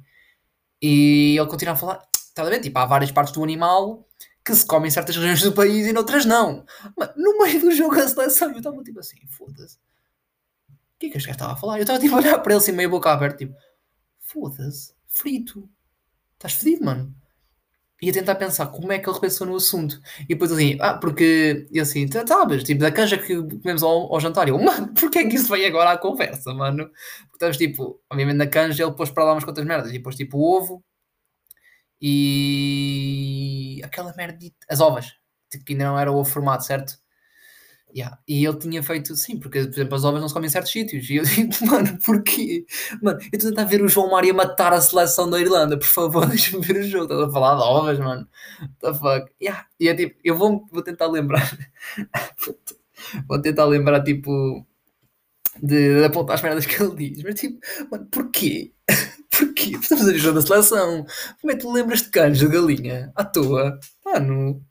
E 0.82 1.36
ele 1.38 1.48
continua 1.50 1.74
a 1.74 1.78
falar, 1.78 2.02
estás 2.16 2.48
a 2.48 2.52
ver? 2.52 2.62
Tipo, 2.62 2.80
há 2.80 2.86
várias 2.86 3.12
partes 3.12 3.34
do 3.34 3.44
animal 3.44 4.07
que 4.48 4.56
se 4.56 4.66
comem 4.66 4.88
em 4.88 4.92
certas 4.92 5.18
regiões 5.18 5.42
do 5.42 5.52
país 5.52 5.86
e 5.86 5.92
noutras 5.92 6.26
não. 6.26 6.66
Mas 6.98 7.12
no 7.18 7.38
meio 7.38 7.60
do 7.60 7.72
jogo 7.72 8.00
a 8.00 8.08
seleção, 8.08 8.50
eu 8.52 8.58
estava 8.58 8.82
tipo 8.82 8.98
assim, 8.98 9.18
foda-se. 9.28 9.76
O 9.76 11.00
que 11.00 11.08
é 11.08 11.10
que 11.10 11.18
este 11.18 11.28
gajo 11.28 11.36
estava 11.36 11.54
a 11.54 11.56
falar? 11.58 11.78
Eu 11.78 11.82
estava 11.82 12.00
tipo 12.00 12.16
a 12.16 12.20
olhar 12.20 12.40
para 12.40 12.54
ele 12.54 12.62
assim, 12.62 12.72
meio 12.72 12.90
boca 12.90 13.12
aberta, 13.12 13.38
tipo, 13.40 13.54
foda-se, 14.20 14.94
frito. 15.06 15.70
Estás 16.36 16.54
fedido, 16.54 16.86
mano. 16.86 17.14
E 18.02 18.10
a 18.10 18.14
tentar 18.14 18.36
pensar 18.36 18.68
como 18.68 18.92
é 18.92 19.00
que 19.00 19.10
ele 19.10 19.20
pensou 19.20 19.46
no 19.46 19.56
assunto. 19.56 20.00
E 20.22 20.28
depois 20.28 20.50
assim, 20.52 20.78
ah, 20.80 20.94
porque, 20.98 21.68
e 21.70 21.80
assim, 21.80 22.08
sabes, 22.26 22.64
tipo, 22.64 22.80
da 22.80 22.92
canja 22.92 23.18
que 23.18 23.36
comemos 23.36 23.84
ao, 23.84 24.14
ao 24.14 24.20
jantar. 24.22 24.48
E 24.48 24.52
eu, 24.52 24.60
mano, 24.64 24.94
porquê 24.96 25.20
é 25.20 25.28
que 25.28 25.36
isso 25.36 25.50
veio 25.50 25.68
agora 25.68 25.92
à 25.92 25.98
conversa, 25.98 26.54
mano? 26.54 26.86
Porque 26.86 27.34
estamos, 27.34 27.58
tipo, 27.58 28.00
obviamente 28.10 28.38
na 28.38 28.48
canja 28.48 28.84
ele 28.84 28.94
pôs 28.94 29.10
para 29.10 29.26
lá 29.26 29.34
umas 29.34 29.44
quantas 29.44 29.66
merdas. 29.66 29.90
E 29.90 29.98
depois, 29.98 30.16
tipo, 30.16 30.40
ovo 30.40 30.84
e 32.02 33.82
aquela 33.84 34.14
merda, 34.16 34.46
as 34.70 34.80
ovas, 34.80 35.14
tipo, 35.50 35.66
que 35.66 35.74
ainda 35.74 35.86
não 35.86 36.00
era 36.00 36.12
o 36.12 36.18
ovo 36.18 36.30
formado, 36.30 36.64
certo? 36.66 37.00
Yeah. 37.96 38.20
E 38.28 38.46
ele 38.46 38.58
tinha 38.60 38.84
feito, 38.84 39.16
sim, 39.16 39.40
porque, 39.40 39.62
por 39.62 39.70
exemplo, 39.70 39.96
as 39.96 40.04
ovas 40.04 40.22
não 40.22 40.28
se 40.28 40.34
comem 40.34 40.48
em 40.48 40.52
certos 40.52 40.72
sítios. 40.72 41.10
E 41.10 41.16
eu 41.16 41.24
digo, 41.24 41.50
mano, 41.66 41.98
porquê? 42.06 42.66
Mano, 43.02 43.20
eu 43.22 43.30
estou 43.34 43.48
a 43.50 43.52
tentar 43.52 43.64
ver 43.64 43.82
o 43.82 43.88
João 43.88 44.12
Mário 44.12 44.36
matar 44.36 44.74
a 44.74 44.82
seleção 44.82 45.30
da 45.30 45.40
Irlanda, 45.40 45.78
por 45.78 45.88
favor, 45.88 46.28
deixa-me 46.30 46.64
ver 46.64 46.78
o 46.78 46.84
jogo. 46.84 47.06
Estás 47.06 47.30
a 47.30 47.32
falar 47.32 47.56
de 47.56 47.62
ovas, 47.62 48.00
mano. 48.00 48.28
What 48.62 48.74
the 48.82 48.94
fuck? 48.94 49.32
Yeah. 49.42 49.66
E 49.80 49.88
é 49.88 49.96
tipo, 49.96 50.20
eu 50.24 50.38
vou, 50.38 50.68
vou 50.72 50.84
tentar 50.84 51.08
lembrar. 51.08 51.50
vou 53.28 53.42
tentar 53.42 53.66
lembrar, 53.66 54.04
tipo, 54.04 54.66
de, 55.62 56.00
de 56.00 56.06
apontar 56.06 56.36
as 56.36 56.42
merdas 56.42 56.66
que 56.66 56.82
ele 56.82 56.96
diz. 56.96 57.24
Mas, 57.24 57.40
tipo, 57.40 57.60
mano, 57.90 58.06
porquê? 58.12 58.74
Porquê? 59.72 59.84
Estamos 59.84 60.04
a 60.04 60.12
ver 60.12 60.16
o 60.16 60.20
jogo 60.20 60.40
da 60.40 60.46
seleção. 60.46 61.06
Como 61.42 61.52
é 61.52 61.56
que 61.56 61.62
tu 61.62 61.72
lembras 61.72 62.02
de 62.02 62.10
cães 62.10 62.40
de 62.40 62.48
galinha? 62.48 63.12
À 63.16 63.24
toa? 63.26 63.80
Mano. 64.06 64.64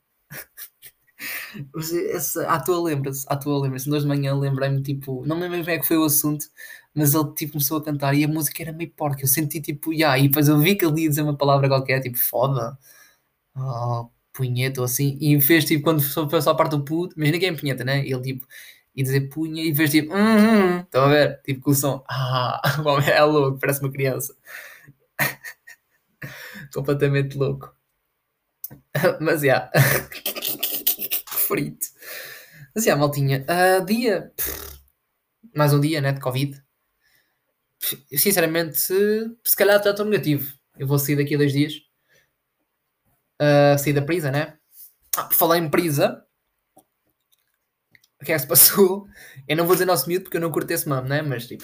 Mas 1.73 1.93
essa, 2.13 2.47
à 2.47 2.59
tua 2.59 2.81
lembra-se, 2.81 3.25
à 3.27 3.35
tua 3.35 3.61
lembra-se. 3.61 3.89
Nós 3.89 4.03
de 4.03 4.07
manhã 4.07 4.35
lembrei-me, 4.35 4.81
tipo, 4.81 5.25
não 5.25 5.35
me 5.35 5.43
lembro 5.47 5.65
bem 5.65 5.75
é 5.75 5.79
que 5.79 5.87
foi 5.87 5.97
o 5.97 6.03
assunto, 6.05 6.45
mas 6.93 7.13
ele 7.13 7.33
tipo, 7.33 7.53
começou 7.53 7.77
a 7.77 7.83
cantar 7.83 8.13
e 8.15 8.23
a 8.23 8.27
música 8.27 8.63
era 8.63 8.71
meio 8.73 8.91
porca. 8.91 9.23
Eu 9.23 9.27
senti 9.27 9.61
tipo, 9.61 9.93
yeah, 9.93 10.17
e 10.19 10.27
depois 10.27 10.47
eu 10.47 10.57
vi 10.59 10.75
que 10.75 10.85
ele 10.85 11.03
ia 11.03 11.09
dizer 11.09 11.21
uma 11.23 11.37
palavra 11.37 11.67
qualquer, 11.67 12.01
tipo, 12.01 12.17
foda, 12.17 12.77
oh, 13.55 14.09
punheta 14.33 14.81
ou 14.81 14.85
assim, 14.85 15.17
e 15.21 15.39
fez 15.41 15.65
tipo, 15.65 15.83
quando 15.83 16.01
foi 16.01 16.41
só 16.41 16.51
a 16.51 16.55
parte 16.55 16.71
do 16.71 16.83
puto, 16.85 17.15
mas 17.17 17.31
ninguém 17.31 17.49
é 17.49 17.53
punheta, 17.57 17.83
né? 17.83 17.99
Ele 18.07 18.21
tipo, 18.21 18.47
ia 18.95 19.03
dizer 19.03 19.29
punha 19.29 19.63
e 19.63 19.75
fez 19.75 19.91
tipo, 19.91 20.13
hum, 20.15 20.79
estão 20.81 21.03
a 21.05 21.09
ver? 21.09 21.41
Tipo, 21.43 21.61
com 21.61 21.71
o 21.71 21.75
som, 21.75 22.03
ah, 22.09 22.61
é 23.07 23.23
louco, 23.23 23.59
parece 23.59 23.81
uma 23.81 23.91
criança. 23.91 24.35
Completamente 26.73 27.37
louco. 27.37 27.75
Mas, 29.21 29.41
já. 29.41 29.47
Yeah 29.47 29.71
frito. 31.47 31.87
Mas, 32.75 32.85
yeah, 32.85 32.99
maltinha, 32.99 33.45
uh, 33.49 33.85
dia... 33.85 34.31
Mais 35.55 35.73
um 35.73 35.79
dia, 35.79 36.01
né, 36.01 36.11
de 36.11 36.19
Covid. 36.19 36.61
Sinceramente, 38.11 38.77
se 38.77 39.55
calhar 39.55 39.81
já 39.83 39.91
estou 39.91 40.05
negativo. 40.05 40.53
Eu 40.77 40.85
vou 40.85 40.99
sair 40.99 41.15
daqui 41.15 41.33
a 41.33 41.37
dois 41.37 41.53
dias. 41.53 41.73
Uh, 43.41 43.77
sair 43.79 43.93
da 43.93 44.01
prisa, 44.01 44.29
né? 44.29 44.57
Ah, 45.15 45.23
por 45.23 45.33
falar 45.33 45.57
em 45.57 45.69
prisa... 45.69 46.23
O 48.19 48.25
que 48.25 48.31
é 48.31 48.35
que 48.35 48.41
se 48.41 48.47
passou? 48.47 49.07
Eu 49.47 49.55
não 49.55 49.65
vou 49.65 49.75
dizer 49.75 49.85
nosso 49.85 50.07
miúdo 50.07 50.23
porque 50.23 50.37
eu 50.37 50.41
não 50.41 50.51
curto 50.51 50.71
esse 50.71 50.89
nome, 50.89 51.07
né? 51.07 51.21
Mas, 51.21 51.47
tipo... 51.47 51.63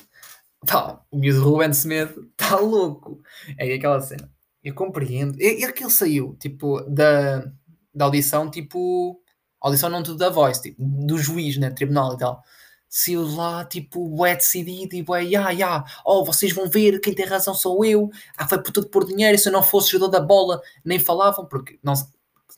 Pá, 0.65 1.01
o 1.11 1.17
miúdo 1.17 1.43
Ruben 1.43 1.73
Semedo 1.73 2.29
está 2.31 2.57
louco. 2.59 3.21
É 3.57 3.73
aquela 3.73 4.01
cena. 4.01 4.31
Eu 4.63 4.73
compreendo. 4.73 5.39
E, 5.41 5.61
e 5.61 5.65
aquele 5.65 5.89
saiu, 5.89 6.35
tipo, 6.39 6.81
da, 6.81 7.45
da 7.93 8.05
audição, 8.05 8.49
tipo 8.49 9.19
audição 9.63 9.89
não 9.89 10.03
tudo 10.03 10.17
da 10.17 10.29
voz, 10.29 10.59
tipo, 10.59 10.83
do 10.83 11.17
juiz, 11.17 11.57
né, 11.57 11.69
tribunal 11.71 12.15
e 12.15 12.17
tal. 12.17 12.43
Se 12.89 13.15
lá, 13.15 13.65
tipo, 13.65 14.25
é 14.25 14.35
decidido 14.35 14.93
e 14.95 15.05
é, 15.17 15.23
ya, 15.23 15.49
ya, 15.51 15.83
oh, 16.05 16.23
vocês 16.25 16.51
vão 16.53 16.69
ver, 16.69 16.99
quem 16.99 17.15
tem 17.15 17.25
razão 17.25 17.55
sou 17.55 17.83
eu, 17.83 18.11
ah, 18.37 18.47
foi 18.47 18.61
por 18.61 18.71
tudo 18.71 18.89
por 18.89 19.05
dinheiro, 19.05 19.37
se 19.37 19.49
eu 19.49 19.53
não 19.53 19.63
fosse 19.63 19.91
jogador 19.91 20.11
da 20.11 20.19
bola, 20.19 20.61
nem 20.85 20.99
falavam, 20.99 21.45
porque, 21.45 21.79
não, 21.81 21.93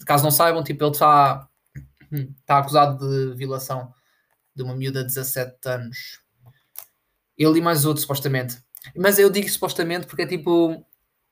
caso 0.06 0.24
não 0.24 0.32
saibam, 0.32 0.64
tipo, 0.64 0.84
ele 0.84 0.92
está 0.92 1.48
está 2.40 2.60
acusado 2.60 3.08
de 3.08 3.36
violação 3.36 3.94
de 4.56 4.64
uma 4.64 4.76
miúda 4.76 5.02
de 5.02 5.08
17 5.08 5.58
anos. 5.66 6.20
Ele 7.38 7.60
e 7.60 7.62
mais 7.62 7.86
outro, 7.86 8.02
supostamente. 8.02 8.58
Mas 8.96 9.20
eu 9.20 9.30
digo 9.30 9.50
supostamente 9.50 10.08
porque 10.08 10.24
é 10.24 10.28
tipo, 10.28 10.86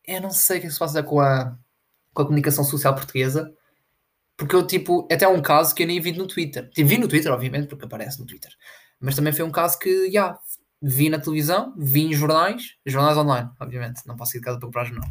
eu 0.05 0.22
não 0.22 0.31
sei 0.31 0.57
o 0.57 0.62
que 0.62 0.67
é 0.67 0.69
se 0.69 0.79
passa 0.79 1.03
com 1.03 1.19
a, 1.19 1.57
com 2.13 2.22
a 2.22 2.25
comunicação 2.25 2.63
social 2.63 2.95
portuguesa, 2.95 3.53
porque 4.36 4.55
eu, 4.55 4.65
tipo, 4.65 5.07
até 5.12 5.27
um 5.27 5.41
caso 5.41 5.74
que 5.75 5.83
eu 5.83 5.88
nem 5.88 6.01
vi 6.01 6.12
no 6.12 6.27
Twitter. 6.27 6.69
Tipo, 6.72 6.88
vi 6.88 6.98
no 6.98 7.07
Twitter, 7.07 7.31
obviamente, 7.31 7.67
porque 7.67 7.86
aparece 7.86 8.19
no 8.19 8.25
Twitter. 8.25 8.51
Mas 9.00 9.15
também 9.15 9.33
foi 9.33 9.45
um 9.45 9.51
caso 9.51 9.77
que, 9.77 10.05
já, 10.05 10.12
yeah, 10.12 10.39
vi 10.81 11.10
na 11.10 11.19
televisão, 11.19 11.74
vi 11.77 12.01
em 12.01 12.13
jornais, 12.13 12.75
jornais 12.86 13.17
online, 13.17 13.50
obviamente. 13.60 14.05
Não 14.05 14.15
posso 14.15 14.36
ir 14.36 14.39
de 14.39 14.45
casa 14.45 14.60
para 14.60 14.67
comprar 14.67 14.86
jornal. 14.86 15.10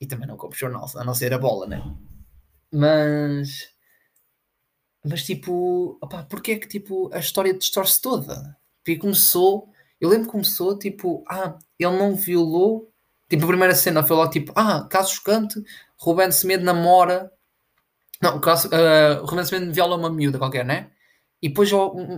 E 0.00 0.06
também 0.06 0.26
não 0.26 0.36
compro 0.36 0.58
jornal, 0.58 0.86
a 0.96 1.04
não 1.04 1.14
ser 1.14 1.32
a 1.32 1.38
bola, 1.38 1.66
né? 1.66 1.82
Mas. 2.72 3.68
Mas, 5.04 5.24
tipo, 5.24 5.98
opá, 6.02 6.24
porque 6.24 6.52
é 6.52 6.58
que, 6.58 6.66
tipo, 6.66 7.10
a 7.12 7.18
história 7.18 7.54
distorce 7.54 8.00
toda? 8.00 8.56
Porque 8.84 8.98
começou. 8.98 9.72
Eu 10.04 10.10
lembro 10.10 10.26
que 10.26 10.32
começou, 10.32 10.78
tipo, 10.78 11.24
ah, 11.28 11.58
ele 11.78 11.96
não 11.96 12.14
violou. 12.14 12.90
Tipo, 13.28 13.44
a 13.44 13.48
primeira 13.48 13.74
cena 13.74 14.02
foi 14.02 14.16
logo, 14.16 14.30
tipo, 14.30 14.52
ah, 14.54 14.86
caso 14.90 15.14
chocante, 15.14 15.62
Rubén 15.98 16.30
Semedo 16.30 16.64
namora 16.64 17.32
não, 18.24 18.40
caso, 18.40 18.68
uh, 18.68 19.22
o 19.22 19.26
romancimento 19.26 19.70
viola 19.72 19.96
uma 19.96 20.10
miúda 20.10 20.38
qualquer, 20.38 20.64
né? 20.64 20.90
E 21.42 21.48
depois, 21.48 21.70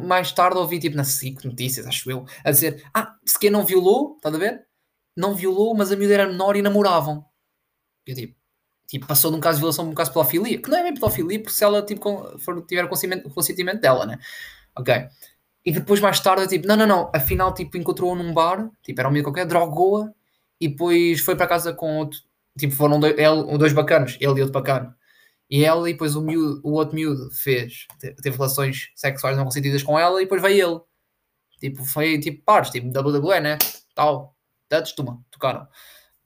mais 0.06 0.30
tarde, 0.30 0.56
ouvi, 0.56 0.78
tipo, 0.78 0.96
na 0.96 1.02
SIC 1.02 1.44
Notícias, 1.44 1.84
acho 1.84 2.08
eu, 2.08 2.24
a 2.44 2.50
dizer: 2.52 2.84
Ah, 2.94 3.16
se 3.24 3.36
quem 3.38 3.50
não 3.50 3.66
violou, 3.66 4.14
estás 4.16 4.32
a 4.32 4.38
ver? 4.38 4.64
Não 5.16 5.34
violou, 5.34 5.74
mas 5.74 5.90
a 5.90 5.96
miúda 5.96 6.14
era 6.14 6.28
menor 6.28 6.54
e 6.56 6.62
namoravam. 6.62 7.24
Eu, 8.06 8.14
tipo, 8.14 8.36
tipo, 8.88 9.06
passou 9.06 9.32
de 9.32 9.36
um 9.36 9.40
caso 9.40 9.56
de 9.56 9.62
violação 9.62 9.84
para 9.86 9.92
um 9.92 9.94
caso 9.96 10.10
de 10.10 10.14
pedofilia, 10.14 10.62
que 10.62 10.70
não 10.70 10.78
é 10.78 10.82
bem 10.84 10.94
pedofilia, 10.94 11.40
porque 11.40 11.54
se 11.54 11.64
ela 11.64 11.82
tipo, 11.84 12.38
for, 12.38 12.64
tiver 12.66 12.84
o 12.84 12.88
consentimento, 12.88 13.30
consentimento 13.30 13.80
dela, 13.80 14.06
né? 14.06 14.18
Ok. 14.78 15.08
E 15.66 15.72
depois, 15.72 16.00
mais 16.00 16.20
tarde, 16.20 16.48
tipo, 16.48 16.66
não, 16.68 16.76
não, 16.76 16.86
não, 16.86 17.12
afinal, 17.14 17.52
tipo, 17.52 17.76
encontrou-a 17.76 18.14
num 18.16 18.32
bar, 18.32 18.70
tipo, 18.84 19.00
era 19.00 19.08
um 19.08 19.12
miúdo 19.12 19.24
qualquer, 19.28 19.46
drogou-a, 19.46 20.12
e 20.60 20.68
depois 20.68 21.20
foi 21.20 21.36
para 21.36 21.48
casa 21.48 21.72
com 21.74 21.98
outro, 21.98 22.20
tipo, 22.58 22.72
foram 22.74 23.00
dois, 23.00 23.14
ele, 23.18 23.58
dois 23.58 23.72
bacanos, 23.72 24.16
ele 24.20 24.38
e 24.38 24.42
outro 24.42 24.52
bacano. 24.52 24.94
E 25.50 25.64
ela, 25.64 25.88
e 25.90 25.92
depois 25.92 26.16
o, 26.16 26.22
miúdo, 26.22 26.60
o 26.64 26.72
outro 26.74 26.94
miúdo 26.94 27.30
fez, 27.32 27.86
teve 28.00 28.36
relações 28.36 28.90
sexuais 28.96 29.36
não 29.36 29.44
consentidas 29.44 29.82
com 29.82 29.98
ela, 29.98 30.20
e 30.20 30.24
depois 30.24 30.42
veio 30.42 30.68
ele. 30.68 30.80
Tipo, 31.60 31.84
foi 31.84 32.18
tipo 32.20 32.42
pares, 32.44 32.70
tipo 32.70 32.86
WWE, 32.88 33.40
né? 33.40 33.58
Tal, 33.94 34.36
dados, 34.70 34.92
toma, 34.92 35.24
tocaram. 35.30 35.66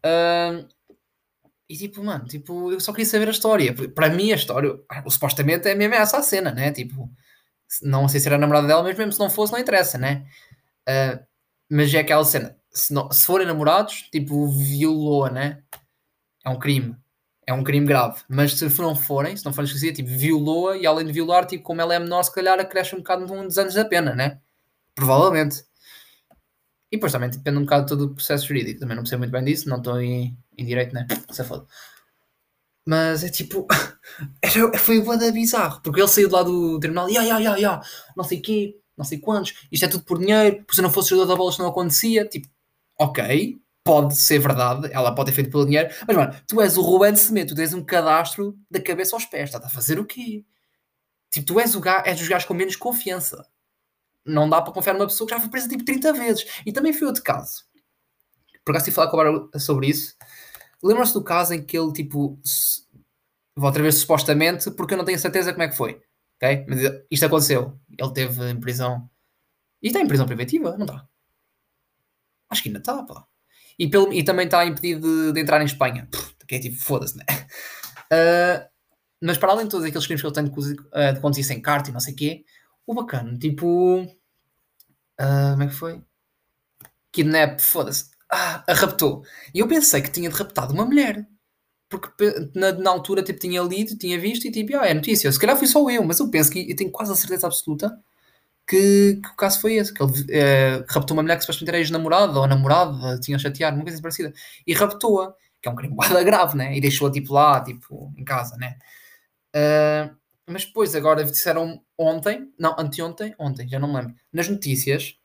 Uh, 0.05 0.67
E 1.69 1.77
tipo, 1.77 2.03
mano, 2.03 2.27
tipo, 2.27 2.73
eu 2.73 2.81
só 2.81 2.93
queria 2.93 3.07
saber 3.07 3.29
a 3.29 3.31
história. 3.31 3.73
Para 3.95 4.11
mim, 4.11 4.33
a 4.33 4.35
história, 4.35 4.77
supostamente 5.09 5.69
é 5.69 5.75
mesmo 5.75 5.95
essa 5.95 6.19
a 6.19 6.23
cena, 6.23 6.51
né? 6.53 6.73
Tipo, 6.73 7.09
não 7.83 8.09
sei 8.09 8.21
se 8.21 8.29
era 8.29 8.37
a 8.37 8.39
namorada 8.39 8.67
dela, 8.67 8.83
mas 8.83 8.97
mesmo 8.97 9.13
se 9.13 9.19
não 9.19 9.31
fosse, 9.31 9.53
não 9.53 9.59
interessa, 9.59 9.99
né? 9.99 10.27
Uh, 10.89 11.25
mas 11.71 11.93
é 11.95 11.99
aquela 11.99 12.25
cena, 12.25 12.57
se, 12.71 12.93
não, 12.93 13.11
se 13.11 13.25
forem 13.25 13.47
namorados, 13.47 14.09
tipo, 14.11 14.49
violou-a, 14.49 15.31
né? 15.31 15.63
É 16.45 16.51
um 16.51 16.59
crime. 16.59 16.97
É 17.47 17.53
um 17.53 17.65
crime 17.65 17.87
grave. 17.87 18.23
Mas 18.29 18.53
se 18.53 18.81
não 18.81 18.95
forem, 18.95 19.37
se 19.37 19.45
não 19.45 19.53
forem 19.53 19.67
esquecidos, 19.67 19.97
tipo, 19.97 20.09
violou-a 20.09 20.77
e 20.77 20.87
além 20.87 21.07
de 21.07 21.13
violar, 21.13 21.47
tipo, 21.47 21.65
como 21.65 21.81
ela 21.81 21.95
é 21.95 21.99
menor, 21.99 22.23
se 22.23 22.33
calhar 22.33 22.59
acresce 22.59 22.95
um 22.95 22.99
bocado 22.99 23.27
dos 23.27 23.59
anos 23.59 23.75
da 23.75 23.85
pena, 23.85 24.15
né? 24.15 24.41
Provavelmente. 24.95 25.65
E 26.91 26.97
depois 26.97 27.13
também 27.13 27.31
depende 27.31 27.59
um 27.59 27.63
bocado 27.63 27.83
de 27.85 27.89
todo 27.89 28.05
o 28.07 28.15
processo 28.15 28.47
jurídico. 28.47 28.81
Também 28.81 28.97
não 28.97 29.03
percebo 29.03 29.21
muito 29.21 29.33
bem 29.33 29.45
disso, 29.45 29.69
não 29.69 29.79
estou 29.79 30.01
em, 30.01 30.37
em 30.57 30.65
direito, 30.65 30.95
né? 30.95 31.07
Foda. 31.47 31.67
Mas 32.87 33.23
é 33.25 33.29
tipo. 33.29 33.67
Era, 34.43 34.79
foi 34.79 34.99
o 34.99 35.17
da 35.17 35.31
bizarro. 35.31 35.81
Porque 35.83 36.01
ele 36.01 36.09
saiu 36.09 36.29
de 36.29 36.35
lá 36.35 36.43
do 36.43 36.79
tribunal 36.79 37.09
e, 37.09 37.15
ya, 37.15 37.23
ya, 37.23 37.57
ya, 37.57 37.81
não 38.17 38.25
sei 38.25 38.41
quê, 38.41 38.77
não 38.97 39.05
sei 39.05 39.19
quantos, 39.19 39.55
isto 39.71 39.85
é 39.85 39.89
tudo 39.89 40.05
por 40.05 40.19
dinheiro, 40.19 40.65
por 40.65 40.75
se 40.75 40.83
não 40.83 40.91
fosse 40.91 41.11
jogador 41.11 41.29
da 41.29 41.37
bola, 41.37 41.51
isto 41.51 41.63
não 41.63 41.71
acontecia. 41.71 42.27
Tipo, 42.27 42.49
ok, 42.99 43.59
pode 43.85 44.17
ser 44.17 44.39
verdade, 44.39 44.91
ela 44.93 45.15
pode 45.15 45.31
ter 45.31 45.37
feito 45.37 45.51
pelo 45.51 45.65
dinheiro, 45.65 45.89
mas 46.07 46.17
mano, 46.17 46.35
tu 46.47 46.61
és 46.61 46.77
o 46.77 46.83
Ruben 46.83 47.17
Semedo, 47.17 47.55
tu 47.55 47.57
tens 47.57 47.73
um 47.73 47.85
cadastro 47.85 48.57
da 48.71 48.81
cabeça 48.81 49.17
aos 49.17 49.25
pés, 49.25 49.45
estás 49.51 49.65
a 49.65 49.69
fazer 49.69 49.99
o 49.99 50.05
quê? 50.05 50.45
Tipo, 51.31 51.47
tu 51.47 51.61
és, 51.61 51.75
o 51.75 51.81
gajo, 51.81 52.05
és 52.07 52.19
dos 52.19 52.29
gajos 52.29 52.47
com 52.47 52.55
menos 52.55 52.77
confiança 52.77 53.47
não 54.25 54.49
dá 54.49 54.61
para 54.61 54.73
confiar 54.73 54.95
numa 54.95 55.07
pessoa 55.07 55.27
que 55.27 55.35
já 55.35 55.41
foi 55.41 55.51
presa 55.51 55.69
tipo 55.69 55.85
30 55.85 56.13
vezes. 56.13 56.47
E 56.65 56.73
também 56.73 56.93
foi 56.93 57.07
outro 57.07 57.23
caso. 57.23 57.65
Por 58.65 58.73
acaso, 58.73 58.89
estive 58.89 59.07
a 59.07 59.11
falar 59.11 59.33
com 59.33 59.51
o 59.53 59.61
sobre 59.61 59.89
isso. 59.89 60.17
Lembram-se 60.83 61.13
do 61.13 61.23
caso 61.23 61.55
em 61.55 61.63
que 61.63 61.79
ele, 61.79 61.93
tipo, 61.93 62.39
vou 63.55 63.67
outra 63.67 63.83
vez 63.83 63.97
supostamente, 63.97 64.71
porque 64.71 64.95
eu 64.95 64.99
não 64.99 65.05
tenho 65.05 65.19
certeza 65.19 65.53
como 65.53 65.63
é 65.63 65.69
que 65.69 65.77
foi. 65.77 66.01
Ok? 66.37 66.65
Mas 66.69 66.81
isto 67.11 67.27
aconteceu. 67.27 67.79
Ele 67.99 68.13
teve 68.13 68.51
em 68.51 68.59
prisão. 68.59 69.09
E 69.83 69.89
está 69.89 70.01
em 70.01 70.09
prisão 70.09 70.27
preventiva? 70.27 70.77
Não 70.77 70.87
está? 70.87 71.07
Acho 72.49 72.63
que 72.63 72.69
ainda 72.69 72.79
está, 72.79 73.03
pá. 73.03 73.27
E, 73.79 73.89
pelo, 73.89 74.13
e 74.13 74.23
também 74.23 74.47
está 74.47 74.65
impedido 74.67 75.01
de, 75.01 75.33
de, 75.33 75.41
entrar 75.41 75.61
em 75.63 75.67
Espanha. 75.67 76.09
que 76.47 76.55
é 76.55 76.59
tipo, 76.59 76.77
foda-se, 76.77 77.17
né? 77.17 77.25
Uh, 78.13 78.69
mas 79.23 79.39
para 79.39 79.53
além 79.53 79.67
de 79.67 79.71
todos 79.71 79.87
aqueles 79.87 80.07
crimes 80.07 80.21
que 80.21 80.27
ele 80.27 80.35
tem 80.35 80.45
de, 80.45 80.51
uh, 80.51 81.15
de 81.15 81.21
conduzir 81.21 81.45
sem 81.45 81.61
carta 81.61 81.91
e 81.91 81.93
não 81.93 82.01
sei 82.01 82.15
o 82.15 82.17
quê, 82.17 82.45
o 82.87 82.95
bacana, 82.95 83.39
tipo. 83.39 84.03
Uh, 84.03 85.51
como 85.53 85.63
é 85.63 85.67
que 85.67 85.75
foi? 85.75 86.03
Kidnap, 87.13 87.61
foda-se. 87.61 88.11
Ah, 88.33 88.65
a 88.67 88.75
raptou. 88.75 89.25
E 89.55 89.59
eu 89.59 89.69
pensei 89.69 90.01
que 90.03 90.11
tinha 90.11 90.31
de 90.31 90.37
raptado 90.37 90.73
uma 90.73 90.85
mulher. 90.85 91.27
Porque 91.89 92.51
na, 92.55 92.73
na 92.73 92.91
altura 92.91 93.23
tipo, 93.23 93.41
tinha 93.41 93.61
lido, 93.63 93.99
tinha 93.99 94.19
visto 94.19 94.47
e 94.47 94.53
tipo, 94.53 94.77
ah, 94.77 94.87
é 94.87 94.95
notícia. 94.95 95.31
Se 95.33 95.39
calhar 95.39 95.57
fui 95.57 95.67
só 95.67 95.89
eu, 95.91 96.05
mas 96.05 96.21
eu 96.21 96.31
penso 96.31 96.51
que 96.51 96.71
eu 96.71 96.77
tenho 96.77 96.91
quase 96.91 97.13
a 97.13 97.17
certeza 97.17 97.47
absoluta 97.49 97.99
que, 98.69 99.21
que 99.23 99.29
o 99.29 99.37
caso 99.37 99.61
foi 99.61 99.75
esse. 99.75 99.93
Que 99.93 100.03
ele 100.03 100.13
uh, 100.13 100.85
raptou 100.89 101.17
uma 101.17 101.23
mulher 101.23 101.37
que 101.37 101.43
supostamente 101.43 101.71
era 101.71 101.79
ex-namorada 101.79 102.39
ou 102.39 102.47
namorada, 102.47 103.19
tinha 103.21 103.39
chateado, 103.39 103.77
uma 103.77 103.85
coisa 103.85 104.01
parecida. 104.01 104.33
E 104.67 104.73
raptou-a, 104.75 105.35
que 105.61 105.69
é 105.69 105.73
um 105.73 105.75
crime 105.75 105.97
grave, 106.25 106.57
né? 106.57 106.77
E 106.77 106.81
deixou-a 106.81 107.11
tipo 107.11 107.33
lá, 107.35 107.63
tipo, 107.63 108.13
em 108.17 108.25
casa, 108.25 108.57
né? 108.57 108.79
Uh, 109.57 110.17
mas 110.47 110.65
depois, 110.65 110.95
agora 110.95 111.25
disseram 111.25 111.83
ontem, 111.99 112.53
não, 112.59 112.75
anteontem, 112.79 113.35
ontem, 113.39 113.69
já 113.69 113.79
não 113.79 113.89
me 113.89 113.97
lembro, 113.97 114.15
nas 114.33 114.49
notícias, 114.49 115.17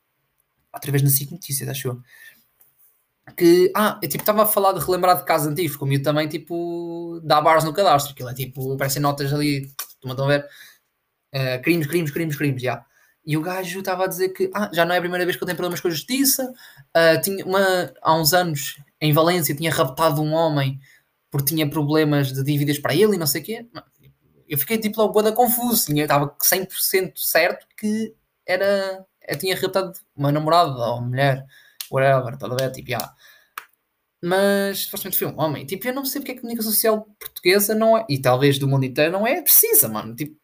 outra 0.73 0.91
vez 0.91 1.01
na 1.03 1.09
SIC 1.09 1.31
Notícias, 1.31 1.67
acho 1.69 1.87
eu, 1.87 2.01
que, 3.37 3.71
ah, 3.75 3.99
eu 4.01 4.09
tipo, 4.09 4.21
estava 4.21 4.43
a 4.43 4.45
falar 4.45 4.73
de 4.73 4.85
relembrar 4.85 5.17
de 5.17 5.25
casos 5.25 5.47
antigos, 5.47 5.75
como 5.75 5.93
eu 5.93 6.01
também, 6.03 6.27
tipo, 6.27 7.19
dá 7.23 7.41
bars 7.41 7.63
no 7.63 7.73
cadastro, 7.73 8.13
aquilo 8.13 8.29
é 8.29 8.33
tipo, 8.33 8.77
parecem 8.77 9.01
notas 9.01 9.33
ali, 9.33 9.71
estão 10.03 10.25
a 10.25 10.27
ver, 10.27 10.45
uh, 11.35 11.61
crimes, 11.63 11.87
crimes, 11.87 12.11
crimes, 12.11 12.35
crimes, 12.37 12.61
já. 12.61 12.85
E 13.25 13.35
o 13.37 13.41
gajo 13.41 13.79
estava 13.79 14.05
a 14.05 14.07
dizer 14.07 14.29
que, 14.29 14.51
ah, 14.53 14.69
já 14.73 14.85
não 14.85 14.93
é 14.93 14.97
a 14.97 15.01
primeira 15.01 15.25
vez 15.25 15.35
que 15.35 15.43
eu 15.43 15.47
tenho 15.47 15.57
problemas 15.57 15.81
com 15.81 15.87
a 15.87 15.91
justiça, 15.91 16.53
uh, 16.95 17.21
tinha 17.21 17.45
uma, 17.45 17.93
há 18.01 18.15
uns 18.15 18.33
anos, 18.33 18.77
em 19.01 19.11
Valência, 19.13 19.55
tinha 19.55 19.71
raptado 19.71 20.21
um 20.21 20.33
homem 20.33 20.79
porque 21.31 21.47
tinha 21.53 21.69
problemas 21.69 22.31
de 22.31 22.43
dívidas 22.43 22.79
para 22.79 22.95
ele 22.95 23.15
e 23.15 23.17
não 23.17 23.27
sei 23.27 23.41
o 23.41 23.43
quê 23.43 23.67
eu 24.47 24.57
fiquei 24.57 24.77
tipo 24.77 24.99
logo 25.01 25.13
boa 25.13 25.31
confuso. 25.31 25.85
Tinha, 25.85 26.03
estava 26.03 26.35
100% 26.37 27.13
certo 27.17 27.67
que 27.77 28.13
era. 28.45 29.05
Eu 29.27 29.37
tinha 29.37 29.55
raptado 29.55 29.93
uma 30.15 30.31
namorada 30.31 30.71
ou 30.71 30.97
uma 30.99 31.07
mulher, 31.07 31.45
whatever, 31.91 32.33
estás 32.33 32.51
a 32.51 32.55
ver? 32.55 32.71
Tipo, 32.71 32.89
yeah. 32.89 33.13
Mas 34.23 34.79
supostamente 34.79 35.17
foi 35.17 35.27
um 35.27 35.39
homem. 35.39 35.65
Tipo, 35.65 35.87
eu 35.87 35.93
não 35.93 36.05
sei 36.05 36.21
porque 36.21 36.33
a 36.33 36.35
comunicação 36.35 36.71
social 36.71 37.05
portuguesa 37.19 37.75
não 37.75 37.97
é, 37.97 38.05
e 38.09 38.19
talvez 38.19 38.57
do 38.57 38.67
mundo 38.67 38.85
inteiro, 38.85 39.11
não 39.11 39.27
é 39.27 39.41
precisa, 39.41 39.87
mano. 39.87 40.15
Tipo, 40.15 40.35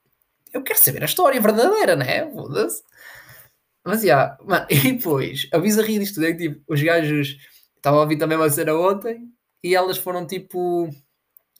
eu 0.53 0.63
quero 0.63 0.79
saber 0.79 1.01
a 1.03 1.05
história 1.05 1.41
verdadeira, 1.41 1.95
né? 1.95 2.29
Foda-se. 2.31 2.83
Mas, 3.85 4.03
yeah, 4.03 4.37
mano, 4.45 4.65
e 4.69 4.93
depois, 4.93 5.47
a 5.51 5.59
bizarria 5.59 5.99
disto 5.99 6.15
tudo 6.15 6.27
é 6.27 6.33
que, 6.33 6.49
tipo, 6.49 6.61
os 6.67 6.81
gajos. 6.81 7.37
Estava 7.77 7.97
a 7.97 8.01
ouvir 8.01 8.17
também 8.17 8.37
uma 8.37 8.49
cena 8.49 8.75
ontem 8.75 9.27
e 9.63 9.73
elas 9.73 9.97
foram 9.97 10.27
tipo 10.27 10.87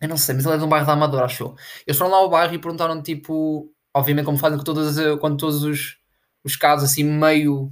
eu 0.02 0.10
não 0.10 0.18
sei, 0.18 0.34
mas 0.34 0.46
ele 0.46 0.56
é 0.56 0.58
de 0.58 0.64
um 0.64 0.70
bairro 0.70 0.88
da 0.88 0.94
Amadora, 0.94 1.26
achou. 1.26 1.56
Eles 1.86 1.98
foram 1.98 2.12
lá 2.12 2.18
ao 2.18 2.30
bairro 2.30 2.56
e 2.56 2.60
perguntaram, 2.60 3.02
tipo, 3.04 3.72
obviamente, 3.96 4.26
como 4.26 4.38
fazem 4.38 4.58
com 4.58 4.64
todas, 4.64 4.98
com 5.20 5.38
todos 5.38 5.64
os, 5.64 5.98
os 6.44 6.56
casos 6.56 6.90
assim 6.90 7.04
meio 7.04 7.72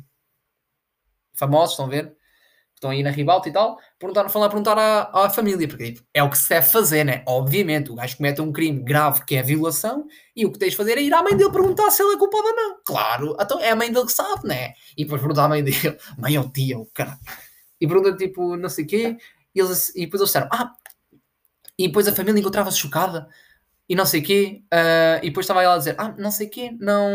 famosos, 1.40 1.72
estão 1.72 1.86
a 1.86 1.90
ver? 1.90 2.14
Estão 2.76 2.92
aí 2.92 3.04
na 3.04 3.10
ribalta 3.10 3.50
e 3.50 3.52
tal. 3.52 3.78
Perguntaram, 3.98 4.30
foram 4.30 4.48
perguntar 4.48 4.78
à, 4.78 5.26
à 5.26 5.30
família, 5.30 5.68
porque 5.68 5.94
tipo, 5.94 6.08
é 6.14 6.24
o 6.24 6.30
que 6.30 6.38
se 6.38 6.48
deve 6.48 6.68
fazer, 6.68 7.04
né? 7.04 7.24
Obviamente, 7.28 7.92
o 7.92 7.96
gajo 7.96 8.16
comete 8.18 8.42
um 8.42 8.54
crime 8.54 8.82
grave 8.82 9.26
que 9.26 9.36
é 9.36 9.44
violação 9.44 10.06
e 10.36 10.46
o 10.46 10.52
que 10.52 10.60
tens 10.60 10.72
de 10.72 10.78
fazer 10.78 10.98
é 10.98 11.02
ir 11.02 11.14
à 11.14 11.22
mãe 11.22 11.36
dele 11.36 11.52
perguntar 11.52 11.92
se 11.92 12.02
ele 12.02 12.14
é 12.14 12.18
culpado 12.18 12.48
ou 12.48 12.56
não. 12.56 12.78
Claro, 12.86 13.36
então 13.40 13.60
é 13.60 13.72
a 13.72 13.76
mãe 13.76 13.92
dele 13.92 14.06
que 14.06 14.14
sabe, 14.14 14.48
né? 14.48 14.74
E 14.98 15.04
depois 15.04 15.22
perguntar 15.22 15.46
à 15.46 15.50
mãe 15.50 15.64
dele, 15.64 15.98
mãe 16.18 16.38
ou 16.38 16.50
tia, 16.50 16.78
o 16.78 16.86
cara. 16.94 17.18
E 17.82 17.88
pergunta 17.88 18.16
tipo, 18.16 18.56
não 18.56 18.70
sei 18.70 18.86
o 18.86 18.88
quê. 18.88 19.18
E, 19.54 19.60
eles, 19.60 19.90
e 19.96 20.02
depois 20.06 20.22
eles 20.22 20.30
disseram, 20.30 20.48
ah, 20.52 20.72
e 21.78 21.88
depois 21.88 22.08
a 22.08 22.14
família 22.14 22.40
encontrava-se 22.40 22.78
chocada 22.78 23.28
e 23.90 23.96
não 23.96 24.06
sei 24.06 24.22
o 24.22 24.24
quê. 24.24 24.62
Uh, 24.66 25.24
e 25.24 25.30
depois 25.30 25.46
estava 25.46 25.64
ela 25.64 25.76
a 25.76 25.78
dizer: 25.78 25.96
Ah, 25.98 26.14
não 26.18 26.30
sei 26.30 26.48
o 26.48 26.50
quê, 26.50 26.72
não. 26.80 27.10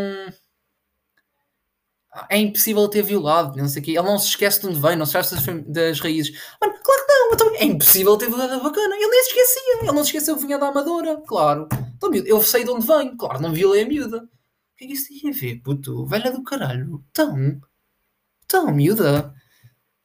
É 2.29 2.39
impossível 2.39 2.89
ter 2.89 3.03
violado, 3.03 3.57
não 3.57 3.69
sei 3.69 3.83
o 3.83 3.85
quê. 3.85 3.91
Ele 3.93 4.03
não 4.03 4.19
se 4.19 4.29
esquece 4.29 4.61
de 4.61 4.69
onde 4.69 4.81
vem, 4.81 4.97
não 4.97 5.05
se 5.05 5.17
esquece 5.19 5.35
das, 5.35 5.67
das 5.67 6.01
raízes. 6.01 6.33
Mano, 6.61 6.75
claro 6.83 7.07
que 7.07 7.13
não, 7.13 7.33
então 7.33 7.55
é 7.57 7.65
impossível 7.65 8.17
ter 8.17 8.29
violado 8.29 8.55
a 8.55 8.61
bacana. 8.61 8.95
Ele 8.95 9.09
nem 9.09 9.23
se 9.25 9.29
esquecia, 9.31 9.79
ele 9.81 9.93
não 9.93 10.05
se 10.05 10.11
esqueceu 10.11 10.37
que 10.37 10.47
vinha 10.47 10.59
da 10.59 10.69
Amadora, 10.69 11.21
claro. 11.27 11.69
Então, 11.97 12.15
eu 12.15 12.41
sei 12.43 12.65
de 12.65 12.71
onde 12.71 12.87
vem, 12.87 13.17
claro, 13.17 13.41
não 13.43 13.53
violei 13.53 13.83
a 13.83 13.89
miúda. 13.89 14.19
O 14.19 14.77
que 14.77 14.85
é 14.85 14.87
que 14.89 14.93
isso 14.95 15.09
tem 15.09 15.31
a 15.31 15.33
ver, 15.33 15.61
puto? 15.63 16.07
Velha 16.07 16.31
do 16.31 16.43
caralho. 16.45 17.05
Então, 17.11 17.61
então, 18.45 18.73
miúda. 18.73 19.35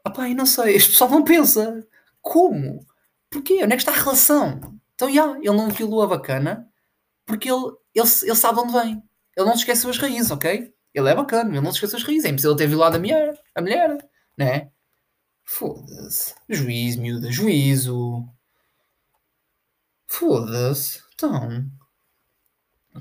Ah 0.03 0.09
pá, 0.09 0.27
não 0.29 0.45
sei, 0.45 0.75
este 0.75 0.91
pessoal 0.91 1.11
não 1.11 1.23
pensa. 1.23 1.85
Como? 2.21 2.85
Porquê? 3.29 3.63
Onde 3.63 3.73
é 3.73 3.77
que 3.77 3.83
está 3.83 3.91
a 3.91 3.95
relação? 3.95 4.59
Então, 4.95 5.11
já, 5.13 5.37
ele 5.37 5.51
não 5.51 5.69
violou 5.69 6.01
a 6.03 6.07
bacana 6.07 6.67
porque 7.25 7.51
ele, 7.51 7.65
ele, 7.93 8.07
ele 8.23 8.35
sabe 8.35 8.55
de 8.55 8.63
onde 8.63 8.73
vem. 8.73 9.03
Ele 9.37 9.45
não 9.45 9.53
se 9.53 9.59
esqueceu 9.59 9.89
as 9.89 9.97
raízes, 9.97 10.31
ok? 10.31 10.73
Ele 10.93 11.09
é 11.09 11.15
bacana, 11.15 11.49
ele 11.49 11.61
não 11.61 11.71
se 11.71 11.77
esqueceu 11.77 11.97
as 11.97 12.03
raízes. 12.03 12.25
É 12.25 12.29
impossível 12.29 12.55
ter 12.55 12.67
violado 12.67 12.97
a 12.97 12.99
mulher, 12.99 13.39
a 13.55 13.61
mulher, 13.61 14.09
né? 14.37 14.71
Foda-se. 15.43 16.35
Juízo, 16.49 17.01
miúda, 17.01 17.31
juízo. 17.31 18.27
Foda-se. 20.07 21.01
Então. 21.13 21.69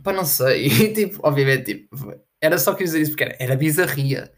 Pá, 0.02 0.12
não 0.12 0.24
sei. 0.24 0.68
tipo, 0.94 1.20
obviamente, 1.22 1.64
tipo, 1.74 2.14
era 2.40 2.58
só 2.58 2.74
que 2.74 2.84
dizer 2.84 3.00
isso 3.00 3.12
porque 3.12 3.24
era, 3.24 3.36
era 3.38 3.56
bizarria. 3.56 4.32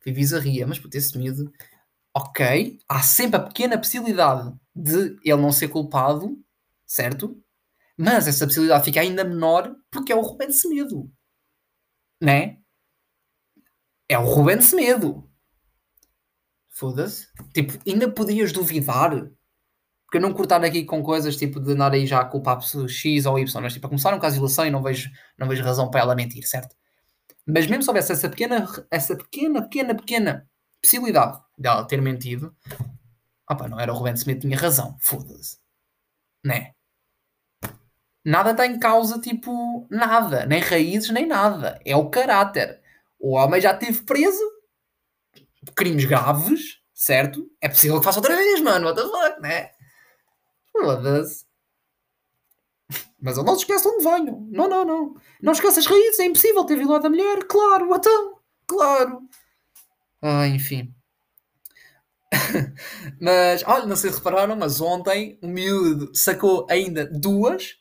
Foi 0.00 0.12
bizarria, 0.12 0.66
mas 0.66 0.78
por 0.78 0.88
ter 0.88 1.02
miúdo, 1.16 1.52
ok, 2.14 2.78
há 2.88 3.02
sempre 3.02 3.36
a 3.36 3.42
pequena 3.42 3.78
possibilidade 3.78 4.54
de 4.74 5.18
ele 5.24 5.42
não 5.42 5.52
ser 5.52 5.68
culpado, 5.68 6.38
certo? 6.86 7.42
Mas 7.96 8.28
essa 8.28 8.46
possibilidade 8.46 8.84
fica 8.84 9.00
ainda 9.00 9.24
menor 9.24 9.74
porque 9.90 10.12
é 10.12 10.16
o 10.16 10.20
Rubén 10.20 10.52
Semedo. 10.52 11.10
Né? 12.20 12.58
É 14.08 14.18
o 14.18 14.24
Rubén 14.24 14.60
Semedo. 14.60 15.28
Foda-se. 16.68 17.28
Tipo, 17.52 17.72
ainda 17.88 18.10
podias 18.10 18.52
duvidar. 18.52 19.10
Porque 20.04 20.18
eu 20.18 20.20
não 20.20 20.32
cortar 20.32 20.64
aqui 20.64 20.84
com 20.84 21.02
coisas 21.02 21.36
tipo 21.36 21.58
de 21.58 21.72
andar 21.72 21.92
aí 21.92 22.06
já 22.06 22.20
a 22.20 22.24
culpar 22.24 22.60
X 22.60 23.26
ou 23.26 23.38
Y. 23.38 23.60
Mas 23.60 23.72
tipo, 23.72 23.86
a 23.86 23.90
começar 23.90 24.14
um 24.14 24.20
caso 24.20 24.34
de 24.34 24.40
violação 24.40 24.66
e 24.66 24.70
não 24.70 24.82
vejo, 24.82 25.10
não 25.36 25.48
vejo 25.48 25.64
razão 25.64 25.90
para 25.90 26.00
ela 26.00 26.14
mentir, 26.14 26.46
certo? 26.46 26.76
Mas 27.46 27.66
mesmo 27.66 27.82
se 27.82 27.90
houvesse 27.90 28.12
essa 28.12 28.28
pequena, 28.28 28.66
essa 28.90 29.16
pequena, 29.16 29.62
pequena, 29.62 29.94
pequena 29.94 30.48
possibilidade 30.80 31.40
de 31.58 31.68
ela 31.68 31.84
ter 31.84 32.00
mentido, 32.00 32.54
Opa, 33.48 33.68
não 33.68 33.78
era 33.78 33.92
o 33.92 33.96
Ruben 33.96 34.14
Smith, 34.14 34.40
tinha 34.40 34.56
razão. 34.56 34.96
Foda-se. 35.00 35.58
Né? 36.44 36.72
Nada 38.24 38.50
está 38.50 38.66
em 38.66 38.78
causa, 38.78 39.20
tipo, 39.20 39.86
nada. 39.88 40.44
Nem 40.46 40.60
raízes, 40.60 41.10
nem 41.10 41.26
nada. 41.26 41.80
É 41.84 41.94
o 41.94 42.10
caráter. 42.10 42.82
O 43.26 43.32
homem 43.32 43.60
já 43.60 43.72
esteve 43.72 44.02
preso. 44.02 44.40
Crimes 45.74 46.04
graves, 46.04 46.78
certo? 46.94 47.50
É 47.60 47.68
possível 47.68 47.98
que 47.98 48.04
faça 48.04 48.20
outra 48.20 48.36
vez, 48.36 48.60
mano. 48.60 48.86
What 48.86 49.02
the 49.02 49.08
fuck, 49.08 49.42
né? 49.42 49.70
Mas 53.20 53.36
ele 53.36 53.46
não 53.46 53.56
se 53.56 53.62
esquece 53.62 53.82
de 53.82 53.88
onde 53.88 54.04
venho. 54.04 54.46
Não, 54.52 54.68
não, 54.68 54.84
não. 54.84 55.14
Não 55.42 55.52
esquece 55.52 55.80
as 55.80 55.86
raízes, 55.86 56.20
é 56.20 56.26
impossível 56.26 56.62
ter 56.62 56.76
violado 56.76 57.08
a 57.08 57.10
mulher. 57.10 57.44
Claro, 57.48 57.92
então, 57.96 58.38
claro. 58.64 59.22
Ah, 60.22 60.46
enfim. 60.46 60.94
mas, 63.20 63.64
olha, 63.66 63.86
não 63.86 63.96
sei 63.96 64.10
se 64.10 64.18
repararam, 64.18 64.54
mas 64.54 64.80
ontem 64.80 65.36
o 65.42 65.48
miúdo 65.48 66.14
sacou 66.14 66.64
ainda 66.70 67.04
duas, 67.04 67.76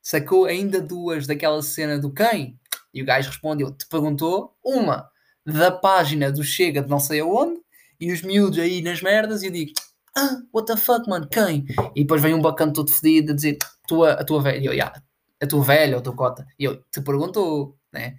sacou 0.00 0.46
ainda 0.46 0.80
duas 0.80 1.26
daquela 1.26 1.60
cena 1.60 1.98
do 1.98 2.10
quem? 2.10 2.58
E 2.96 3.02
o 3.02 3.04
gajo 3.04 3.28
respondeu, 3.28 3.70
te 3.70 3.86
perguntou, 3.86 4.56
uma 4.64 5.08
da 5.44 5.70
página 5.70 6.32
do 6.32 6.42
Chega 6.42 6.82
de 6.82 6.88
não 6.88 6.98
sei 6.98 7.20
aonde, 7.20 7.60
e 8.00 8.10
os 8.10 8.22
miúdos 8.22 8.58
aí 8.58 8.80
nas 8.80 9.02
merdas, 9.02 9.42
e 9.42 9.46
eu 9.46 9.52
digo, 9.52 9.72
ah, 10.16 10.40
what 10.52 10.66
the 10.66 10.76
fuck, 10.76 11.08
mano, 11.08 11.28
quem? 11.28 11.66
E 11.94 12.02
depois 12.02 12.22
vem 12.22 12.34
um 12.34 12.40
bacana 12.40 12.72
todo 12.72 12.90
fedido 12.90 13.32
a 13.32 13.34
dizer, 13.34 13.58
tua, 13.86 14.12
a 14.12 14.24
tua 14.24 14.40
velha, 14.42 14.58
e 14.58 14.66
eu, 14.66 14.72
yeah, 14.72 15.02
a 15.40 15.46
tua 15.46 15.62
velha 15.62 15.96
ou 15.96 16.00
a 16.00 16.02
tua 16.02 16.16
cota, 16.16 16.46
e 16.58 16.64
eu, 16.64 16.82
te 16.90 17.02
perguntou, 17.02 17.76
né? 17.92 18.16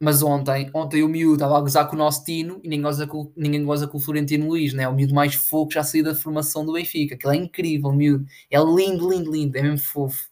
Mas 0.00 0.22
ontem, 0.22 0.70
ontem 0.72 1.02
o 1.02 1.08
miúdo 1.08 1.34
estava 1.34 1.58
a 1.58 1.60
gozar 1.60 1.88
com 1.88 1.96
o 1.96 1.98
nosso 1.98 2.24
Tino 2.24 2.60
e 2.62 2.68
ninguém 2.68 2.82
goza 2.82 3.04
com, 3.06 3.32
ninguém 3.36 3.64
goza 3.64 3.88
com 3.88 3.98
o 3.98 4.00
Florentino 4.00 4.46
Luís, 4.46 4.72
né? 4.72 4.88
O 4.88 4.94
miúdo 4.94 5.12
mais 5.12 5.34
fofo 5.34 5.72
já 5.72 5.82
saiu 5.82 6.04
da 6.04 6.14
formação 6.14 6.64
do 6.64 6.74
Benfica. 6.74 7.16
Aquilo 7.16 7.32
é 7.32 7.36
incrível, 7.36 7.90
o 7.90 7.92
miúdo. 7.92 8.24
É 8.48 8.58
lindo, 8.60 9.10
lindo, 9.10 9.32
lindo. 9.32 9.58
É 9.58 9.62
mesmo 9.62 9.78
fofo. 9.78 10.28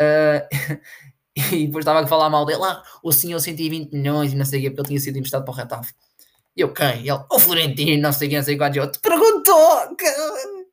Uh, 0.00 0.78
e 1.52 1.66
depois 1.66 1.82
estava 1.82 2.00
a 2.00 2.06
falar 2.06 2.30
mal 2.30 2.46
dele. 2.46 2.64
Ah, 2.64 2.82
o 3.02 3.12
senhor 3.12 3.38
120 3.38 3.92
milhões 3.92 4.32
e 4.32 4.36
não 4.36 4.44
sei 4.44 4.60
o 4.60 4.62
que, 4.62 4.70
porque 4.70 4.80
ele 4.80 4.88
tinha 4.88 5.00
sido 5.00 5.18
emprestado 5.18 5.44
para 5.44 5.52
o 5.52 5.56
Retaf. 5.56 5.92
E 6.56 6.62
eu, 6.62 6.72
quem? 6.72 7.00
Ele, 7.00 7.24
o 7.30 7.38
Florentino, 7.38 8.02
não 8.02 8.12
sei 8.12 8.28
quem, 8.28 8.38
não 8.38 8.44
sei 8.44 8.56
quantos. 8.56 8.76
Eu, 8.78 8.90
te 8.90 8.98
perguntou! 9.00 9.96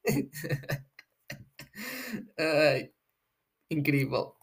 incrível. 3.70 4.34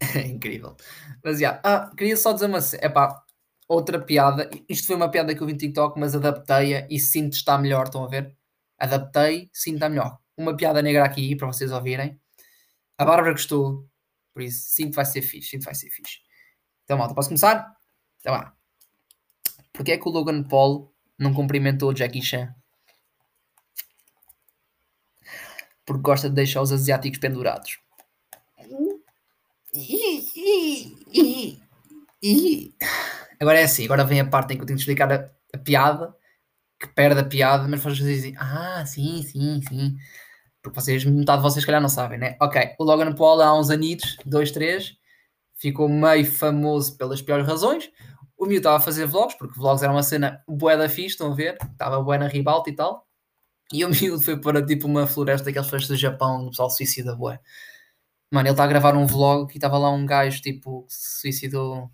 incrível. 0.24 0.76
Mas, 1.24 1.40
já, 1.40 1.48
yeah. 1.48 1.60
ah, 1.64 1.90
queria 1.96 2.16
só 2.16 2.32
dizer 2.32 2.46
uma 2.46 2.58
é 2.80 2.88
pá, 2.88 3.24
outra 3.68 4.00
piada. 4.00 4.48
Isto 4.68 4.86
foi 4.86 4.96
uma 4.96 5.10
piada 5.10 5.34
que 5.34 5.42
eu 5.42 5.46
vi 5.46 5.54
no 5.54 5.58
TikTok, 5.58 5.98
mas 5.98 6.14
adaptei-a 6.14 6.86
e 6.88 7.00
sinto 7.00 7.32
está 7.34 7.58
melhor. 7.58 7.86
Estão 7.86 8.04
a 8.04 8.08
ver? 8.08 8.36
Adaptei, 8.78 9.50
sinto 9.52 9.76
está 9.76 9.88
melhor. 9.88 10.18
Uma 10.36 10.56
piada 10.56 10.80
negra 10.82 11.04
aqui 11.04 11.34
para 11.34 11.48
vocês 11.48 11.72
ouvirem. 11.72 12.20
A 12.98 13.04
Bárbara 13.04 13.32
gostou, 13.32 13.88
por 14.36 14.42
isso 14.42 14.68
sinto 14.68 14.90
que 14.90 14.96
vai 14.96 15.06
ser 15.06 15.22
fixe. 15.22 15.48
Sinto 15.48 15.60
que 15.60 15.64
vai 15.64 15.74
ser 15.74 15.88
fixe. 15.88 16.18
Então, 16.84 16.98
malta, 16.98 17.14
posso 17.14 17.30
começar? 17.30 17.74
Então, 18.20 18.34
lá. 18.34 18.54
Porquê 19.72 19.92
é 19.92 19.96
que 19.96 20.06
o 20.06 20.12
Logan 20.12 20.42
Paul 20.42 20.94
não 21.18 21.32
cumprimentou 21.32 21.88
o 21.88 21.96
Jackie 21.96 22.20
Chan? 22.20 22.54
Porque 25.86 26.02
gosta 26.02 26.28
de 26.28 26.34
deixar 26.34 26.60
os 26.60 26.70
asiáticos 26.70 27.18
pendurados. 27.18 27.78
Agora 33.40 33.58
é 33.58 33.64
assim, 33.64 33.86
agora 33.86 34.04
vem 34.04 34.20
a 34.20 34.28
parte 34.28 34.52
em 34.52 34.58
que 34.58 34.62
eu 34.64 34.66
tenho 34.66 34.76
de 34.76 34.82
explicar 34.82 35.10
a, 35.10 35.30
a 35.54 35.58
piada, 35.58 36.14
que 36.78 36.88
perde 36.88 37.20
a 37.20 37.24
piada, 37.24 37.66
mas 37.66 37.82
vocês 37.82 38.00
dizem, 38.00 38.34
ah, 38.36 38.84
sim, 38.84 39.22
sim, 39.22 39.62
sim. 39.66 39.96
Porque 40.66 40.80
vocês, 40.80 41.04
metade 41.04 41.38
de 41.38 41.48
vocês, 41.48 41.64
calhar, 41.64 41.80
não 41.80 41.88
sabem, 41.88 42.18
né? 42.18 42.36
Ok, 42.40 42.74
o 42.76 42.82
Logan 42.82 43.14
Paul 43.14 43.40
há 43.40 43.56
uns 43.56 43.70
anitos, 43.70 44.16
dois, 44.26 44.50
três, 44.50 44.96
ficou 45.54 45.88
meio 45.88 46.26
famoso 46.26 46.96
pelas 46.96 47.22
piores 47.22 47.46
razões. 47.46 47.88
O 48.36 48.46
meu 48.46 48.56
estava 48.56 48.78
a 48.78 48.80
fazer 48.80 49.06
vlogs, 49.06 49.36
porque 49.38 49.56
vlogs 49.56 49.84
era 49.84 49.92
uma 49.92 50.02
cena 50.02 50.42
bué 50.48 50.76
da 50.76 50.88
fixe, 50.88 51.10
estão 51.10 51.30
a 51.30 51.34
ver? 51.36 51.56
Estava 51.70 52.02
bué 52.02 52.18
na 52.18 52.26
ribalta 52.26 52.68
e 52.68 52.74
tal. 52.74 53.06
E 53.72 53.84
o 53.84 53.88
miúdo 53.94 54.20
foi 54.20 54.40
para 54.40 54.64
tipo 54.64 54.88
uma 54.88 55.06
floresta 55.06 55.44
daquelas 55.44 55.68
florestas 55.68 55.96
do 55.96 56.00
Japão, 56.00 56.46
o 56.46 56.50
pessoal 56.50 56.68
suicida 56.68 57.14
bué. 57.14 57.38
Mano, 58.28 58.48
ele 58.48 58.52
está 58.54 58.64
a 58.64 58.66
gravar 58.66 58.96
um 58.96 59.06
vlog 59.06 59.52
e 59.52 59.56
estava 59.56 59.78
lá 59.78 59.88
um 59.90 60.04
gajo 60.04 60.42
tipo 60.42 60.82
que 60.86 60.94
se 60.94 61.20
suicidou. 61.20 61.88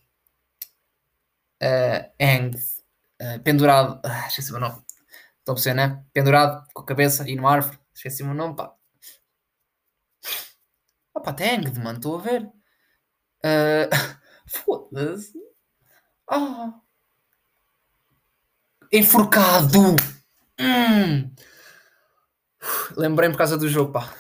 Uh, 1.62 2.56
uh, 3.20 3.40
pendurado. 3.44 4.00
Uh, 4.04 4.28
esqueci 4.28 4.50
o 4.50 4.52
meu 4.54 4.62
nome. 4.62 4.82
Estão 5.38 5.52
a 5.52 5.54
perceber, 5.56 5.74
né? 5.74 6.04
Pendurado 6.14 6.66
com 6.72 6.82
a 6.82 6.86
cabeça 6.86 7.28
e 7.28 7.36
no 7.36 7.46
árvore. 7.46 7.81
Esqueci 8.02 8.24
o 8.24 8.34
nome, 8.34 8.56
pá. 8.56 8.74
Opa, 11.14 11.30
ah, 11.30 11.36
hanged, 11.40 11.78
mano, 11.78 11.98
estou 11.98 12.18
a 12.18 12.20
ver. 12.20 12.42
Uh, 13.44 13.86
Foda-se. 14.44 15.38
Ah. 16.28 16.80
Enforcado! 18.90 19.94
Hum. 20.58 21.32
Lembrei-me 22.96 23.34
por 23.34 23.38
causa 23.38 23.56
do 23.56 23.68
jogo, 23.68 23.92
pá. 23.92 24.12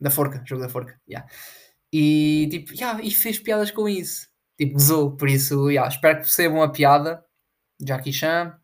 Da 0.00 0.10
forca, 0.10 0.42
jogo 0.46 0.62
da 0.62 0.70
forca, 0.70 0.98
yeah. 1.06 1.30
E 1.92 2.48
tipo, 2.50 2.72
yeah, 2.72 2.98
e 3.04 3.10
fez 3.10 3.38
piadas 3.38 3.70
com 3.70 3.86
isso. 3.86 4.26
Tipo, 4.56 4.72
gozou, 4.72 5.14
por 5.18 5.28
isso, 5.28 5.68
yeah, 5.70 5.86
espero 5.86 6.16
que 6.16 6.22
percebam 6.22 6.62
a 6.62 6.72
piada. 6.72 7.22
Jackie 7.78 8.10
Chan, 8.10 8.58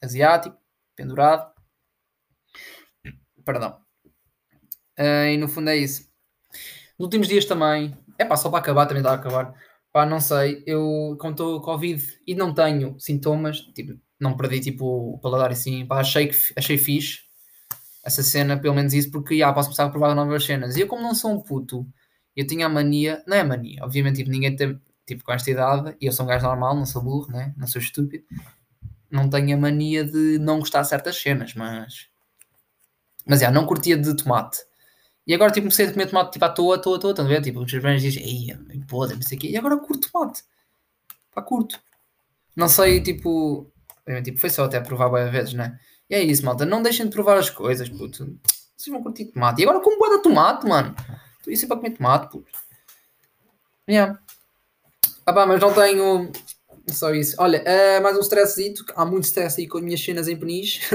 asiático, 0.00 0.56
pendurado. 0.96 1.53
Perdão. 3.44 3.78
Uh, 4.98 5.28
e 5.32 5.36
no 5.36 5.48
fundo 5.48 5.70
é 5.70 5.76
isso. 5.76 6.08
Nos 6.98 7.06
últimos 7.06 7.28
dias 7.28 7.44
também, 7.44 7.96
é 8.18 8.24
pá, 8.24 8.36
só 8.36 8.48
para 8.48 8.60
acabar, 8.60 8.86
também 8.86 9.00
está 9.00 9.12
a 9.12 9.16
acabar. 9.16 9.54
Pá, 9.92 10.06
não 10.06 10.20
sei, 10.20 10.62
eu 10.66 11.16
como 11.20 11.32
estou 11.32 11.60
Covid 11.60 12.02
e 12.26 12.34
não 12.34 12.52
tenho 12.54 12.98
sintomas, 12.98 13.58
tipo, 13.74 13.98
não 14.20 14.36
perdi 14.36 14.60
tipo 14.60 15.14
o 15.14 15.18
paladar 15.18 15.50
assim, 15.52 15.86
pá, 15.86 16.00
achei, 16.00 16.28
que, 16.28 16.36
achei 16.56 16.78
fixe 16.78 17.20
essa 18.04 18.22
cena, 18.22 18.58
pelo 18.58 18.74
menos 18.74 18.92
isso, 18.92 19.10
porque 19.10 19.38
já 19.38 19.52
posso 19.52 19.68
começar 19.68 19.84
a 19.84 19.90
provar 19.90 20.14
novas 20.14 20.44
cenas. 20.44 20.76
E 20.76 20.80
eu, 20.82 20.86
como 20.88 21.02
não 21.02 21.14
sou 21.14 21.32
um 21.32 21.40
puto, 21.40 21.86
eu 22.36 22.46
tinha 22.46 22.66
a 22.66 22.68
mania, 22.68 23.22
não 23.26 23.36
é 23.36 23.44
mania, 23.44 23.80
obviamente, 23.82 24.16
tipo, 24.16 24.30
ninguém 24.30 24.54
tem, 24.54 24.80
tipo, 25.06 25.24
com 25.24 25.32
esta 25.32 25.50
idade, 25.50 25.96
e 26.00 26.06
eu 26.06 26.12
sou 26.12 26.24
um 26.26 26.28
gajo 26.28 26.46
normal, 26.46 26.76
não 26.76 26.86
sou 26.86 27.02
burro, 27.02 27.30
né? 27.32 27.54
não 27.56 27.66
sou 27.66 27.80
estúpido, 27.80 28.24
não 29.10 29.30
tenho 29.30 29.56
a 29.56 29.60
mania 29.60 30.04
de 30.04 30.38
não 30.38 30.58
gostar 30.58 30.82
de 30.82 30.88
certas 30.88 31.16
cenas, 31.16 31.54
mas. 31.54 32.08
Mas 33.26 33.40
já, 33.40 33.50
não 33.50 33.66
curtia 33.66 33.96
de 33.96 34.14
tomate. 34.14 34.58
E 35.26 35.34
agora, 35.34 35.50
tipo, 35.50 35.64
comecei 35.64 35.86
a 35.86 35.92
comer 35.92 36.06
tomate 36.06 36.32
tipo, 36.32 36.44
à 36.44 36.48
toa, 36.50 36.76
à 36.76 36.78
toa, 36.78 36.96
à 36.96 37.00
toa, 37.00 37.10
estão 37.12 37.24
a 37.24 37.28
ver? 37.28 37.42
Tipo, 37.42 37.60
os 37.60 37.72
meus 37.72 38.02
dizem, 38.02 38.22
ei, 38.22 38.84
podre, 38.86 39.16
não 39.16 39.22
sei 39.22 39.38
o 39.38 39.40
quê, 39.40 39.48
e 39.48 39.56
agora 39.56 39.76
curto 39.78 40.10
tomate. 40.10 40.42
Pá, 41.34 41.42
curto. 41.42 41.80
Não 42.54 42.68
sei, 42.68 43.00
tipo, 43.00 43.70
tipo, 44.22 44.38
foi 44.38 44.50
só 44.50 44.64
até 44.64 44.80
provar 44.80 45.08
várias 45.08 45.32
vezes, 45.32 45.54
né? 45.54 45.78
E 46.08 46.14
é 46.14 46.22
isso, 46.22 46.44
malta. 46.44 46.66
Não 46.66 46.82
deixem 46.82 47.06
de 47.06 47.12
provar 47.12 47.38
as 47.38 47.50
coisas, 47.50 47.88
puto. 47.88 48.38
Vocês 48.76 48.92
vão 48.92 49.02
curtir 49.02 49.26
tomate. 49.26 49.62
E 49.62 49.64
agora 49.64 49.80
como 49.80 49.98
boa 49.98 50.16
de 50.16 50.22
tomate, 50.22 50.66
mano. 50.66 50.94
Estou 51.38 51.52
isso 51.52 51.66
para 51.66 51.76
comer 51.76 51.90
tomate, 51.96 52.30
puto. 52.30 52.58
Yeah. 53.88 54.18
Ah 55.26 55.32
pá, 55.32 55.46
mas 55.46 55.60
não 55.60 55.72
tenho... 55.72 56.30
Só 56.88 57.14
isso. 57.14 57.34
Olha, 57.38 57.62
uh, 57.62 58.02
mais 58.02 58.16
um 58.16 58.20
stressito. 58.20 58.84
Há 58.94 59.06
muito 59.06 59.24
stress 59.24 59.58
aí 59.58 59.66
com 59.66 59.78
as 59.78 59.84
minhas 59.84 60.04
cenas 60.04 60.28
em 60.28 60.36
peniche. 60.36 60.82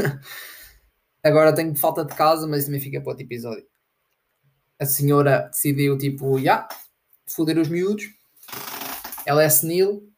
agora 1.24 1.54
tenho 1.54 1.76
falta 1.76 2.06
de 2.06 2.16
casa, 2.16 2.48
mas 2.48 2.66
também 2.66 2.80
fica 2.80 3.02
para 3.02 3.12
outro 3.12 3.26
episódio. 3.26 3.66
A 4.80 4.86
senhora 4.86 5.50
decidiu, 5.52 5.98
tipo, 5.98 6.38
já, 6.38 6.42
yeah, 6.42 6.70
foder 7.28 7.58
os 7.58 7.68
miúdos. 7.68 8.06
Ela 9.26 9.44
é 9.44 9.50
senil. 9.50 10.10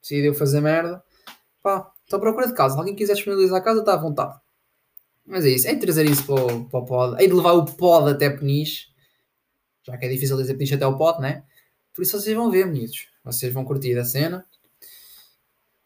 Decidiu 0.00 0.34
fazer 0.34 0.60
merda. 0.60 1.02
Pá, 1.62 1.92
Estou 2.08 2.16
à 2.16 2.20
procura 2.20 2.46
de 2.46 2.54
casa. 2.54 2.78
Alguém 2.78 2.96
quiser 2.96 3.12
disponibilizar 3.12 3.58
a 3.58 3.62
casa, 3.62 3.80
está 3.80 3.92
à 3.92 3.96
vontade. 3.98 4.34
Mas 5.26 5.44
é 5.44 5.50
isso. 5.50 5.68
É 5.68 5.74
de 5.74 5.80
trazer 5.80 6.06
isso 6.06 6.24
para 6.24 6.42
o, 6.42 6.64
para 6.64 6.80
o 6.80 6.86
pod. 6.86 7.22
É 7.22 7.26
de 7.26 7.34
levar 7.34 7.52
o 7.52 7.66
pod 7.66 8.10
até 8.10 8.30
Peniche. 8.30 8.86
Já 9.82 9.94
que 9.98 10.06
é 10.06 10.08
difícil 10.08 10.38
dizer 10.38 10.54
Peniche 10.54 10.74
até 10.74 10.86
o 10.86 10.96
pod, 10.96 11.20
né? 11.20 11.44
Por 11.92 12.00
isso 12.00 12.18
vocês 12.18 12.34
vão 12.34 12.50
ver, 12.50 12.64
meninos. 12.64 13.08
Vocês 13.22 13.52
vão 13.52 13.62
curtir 13.62 13.98
a 13.98 14.06
cena. 14.06 14.46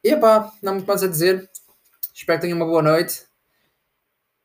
E 0.05 0.17
pá, 0.17 0.53
não 0.63 0.75
muito 0.75 0.87
mais 0.87 1.03
a 1.03 1.09
dizer. 1.09 1.51
Espero 2.15 2.39
que 2.39 2.43
tenham 2.43 2.57
uma 2.57 2.67
boa 2.67 2.83
noite. 2.83 3.27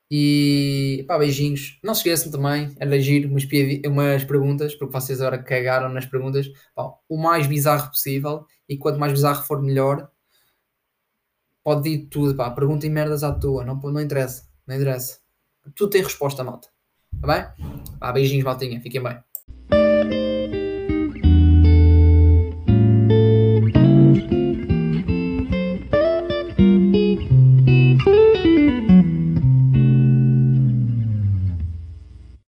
E 0.09 1.03
pá, 1.07 1.17
beijinhos. 1.17 1.79
Não 1.83 1.93
se 1.93 1.99
esqueçam 1.99 2.31
também 2.31 2.75
a 2.79 2.85
legir 2.85 3.25
umas, 3.25 3.45
umas 3.85 4.23
perguntas, 4.23 4.75
porque 4.75 4.93
vocês 4.93 5.19
agora 5.21 5.41
cagaram 5.41 5.89
nas 5.89 6.05
perguntas. 6.05 6.47
Pá, 6.73 6.93
o 7.09 7.17
mais 7.17 7.47
bizarro 7.47 7.89
possível. 7.89 8.45
E 8.69 8.77
quanto 8.77 8.99
mais 8.99 9.11
bizarro 9.13 9.43
for, 9.43 9.61
melhor 9.61 10.09
pode 11.67 11.89
ir 11.89 12.05
tudo, 12.05 12.33
pá, 12.33 12.49
perguntem 12.49 12.89
merdas 12.89 13.25
à 13.25 13.33
toa, 13.33 13.65
não, 13.65 13.75
não 13.75 13.99
interessa, 13.99 14.47
não 14.65 14.73
interessa. 14.73 15.19
Tudo 15.75 15.89
tem 15.89 16.01
resposta, 16.01 16.41
malta. 16.41 16.69
Tá 17.19 17.27
bem? 17.27 17.67
Pá, 17.99 18.09
beijinhos, 18.13 18.45
maltinha, 18.45 18.79
fiquem 18.79 19.03
bem. 19.03 19.21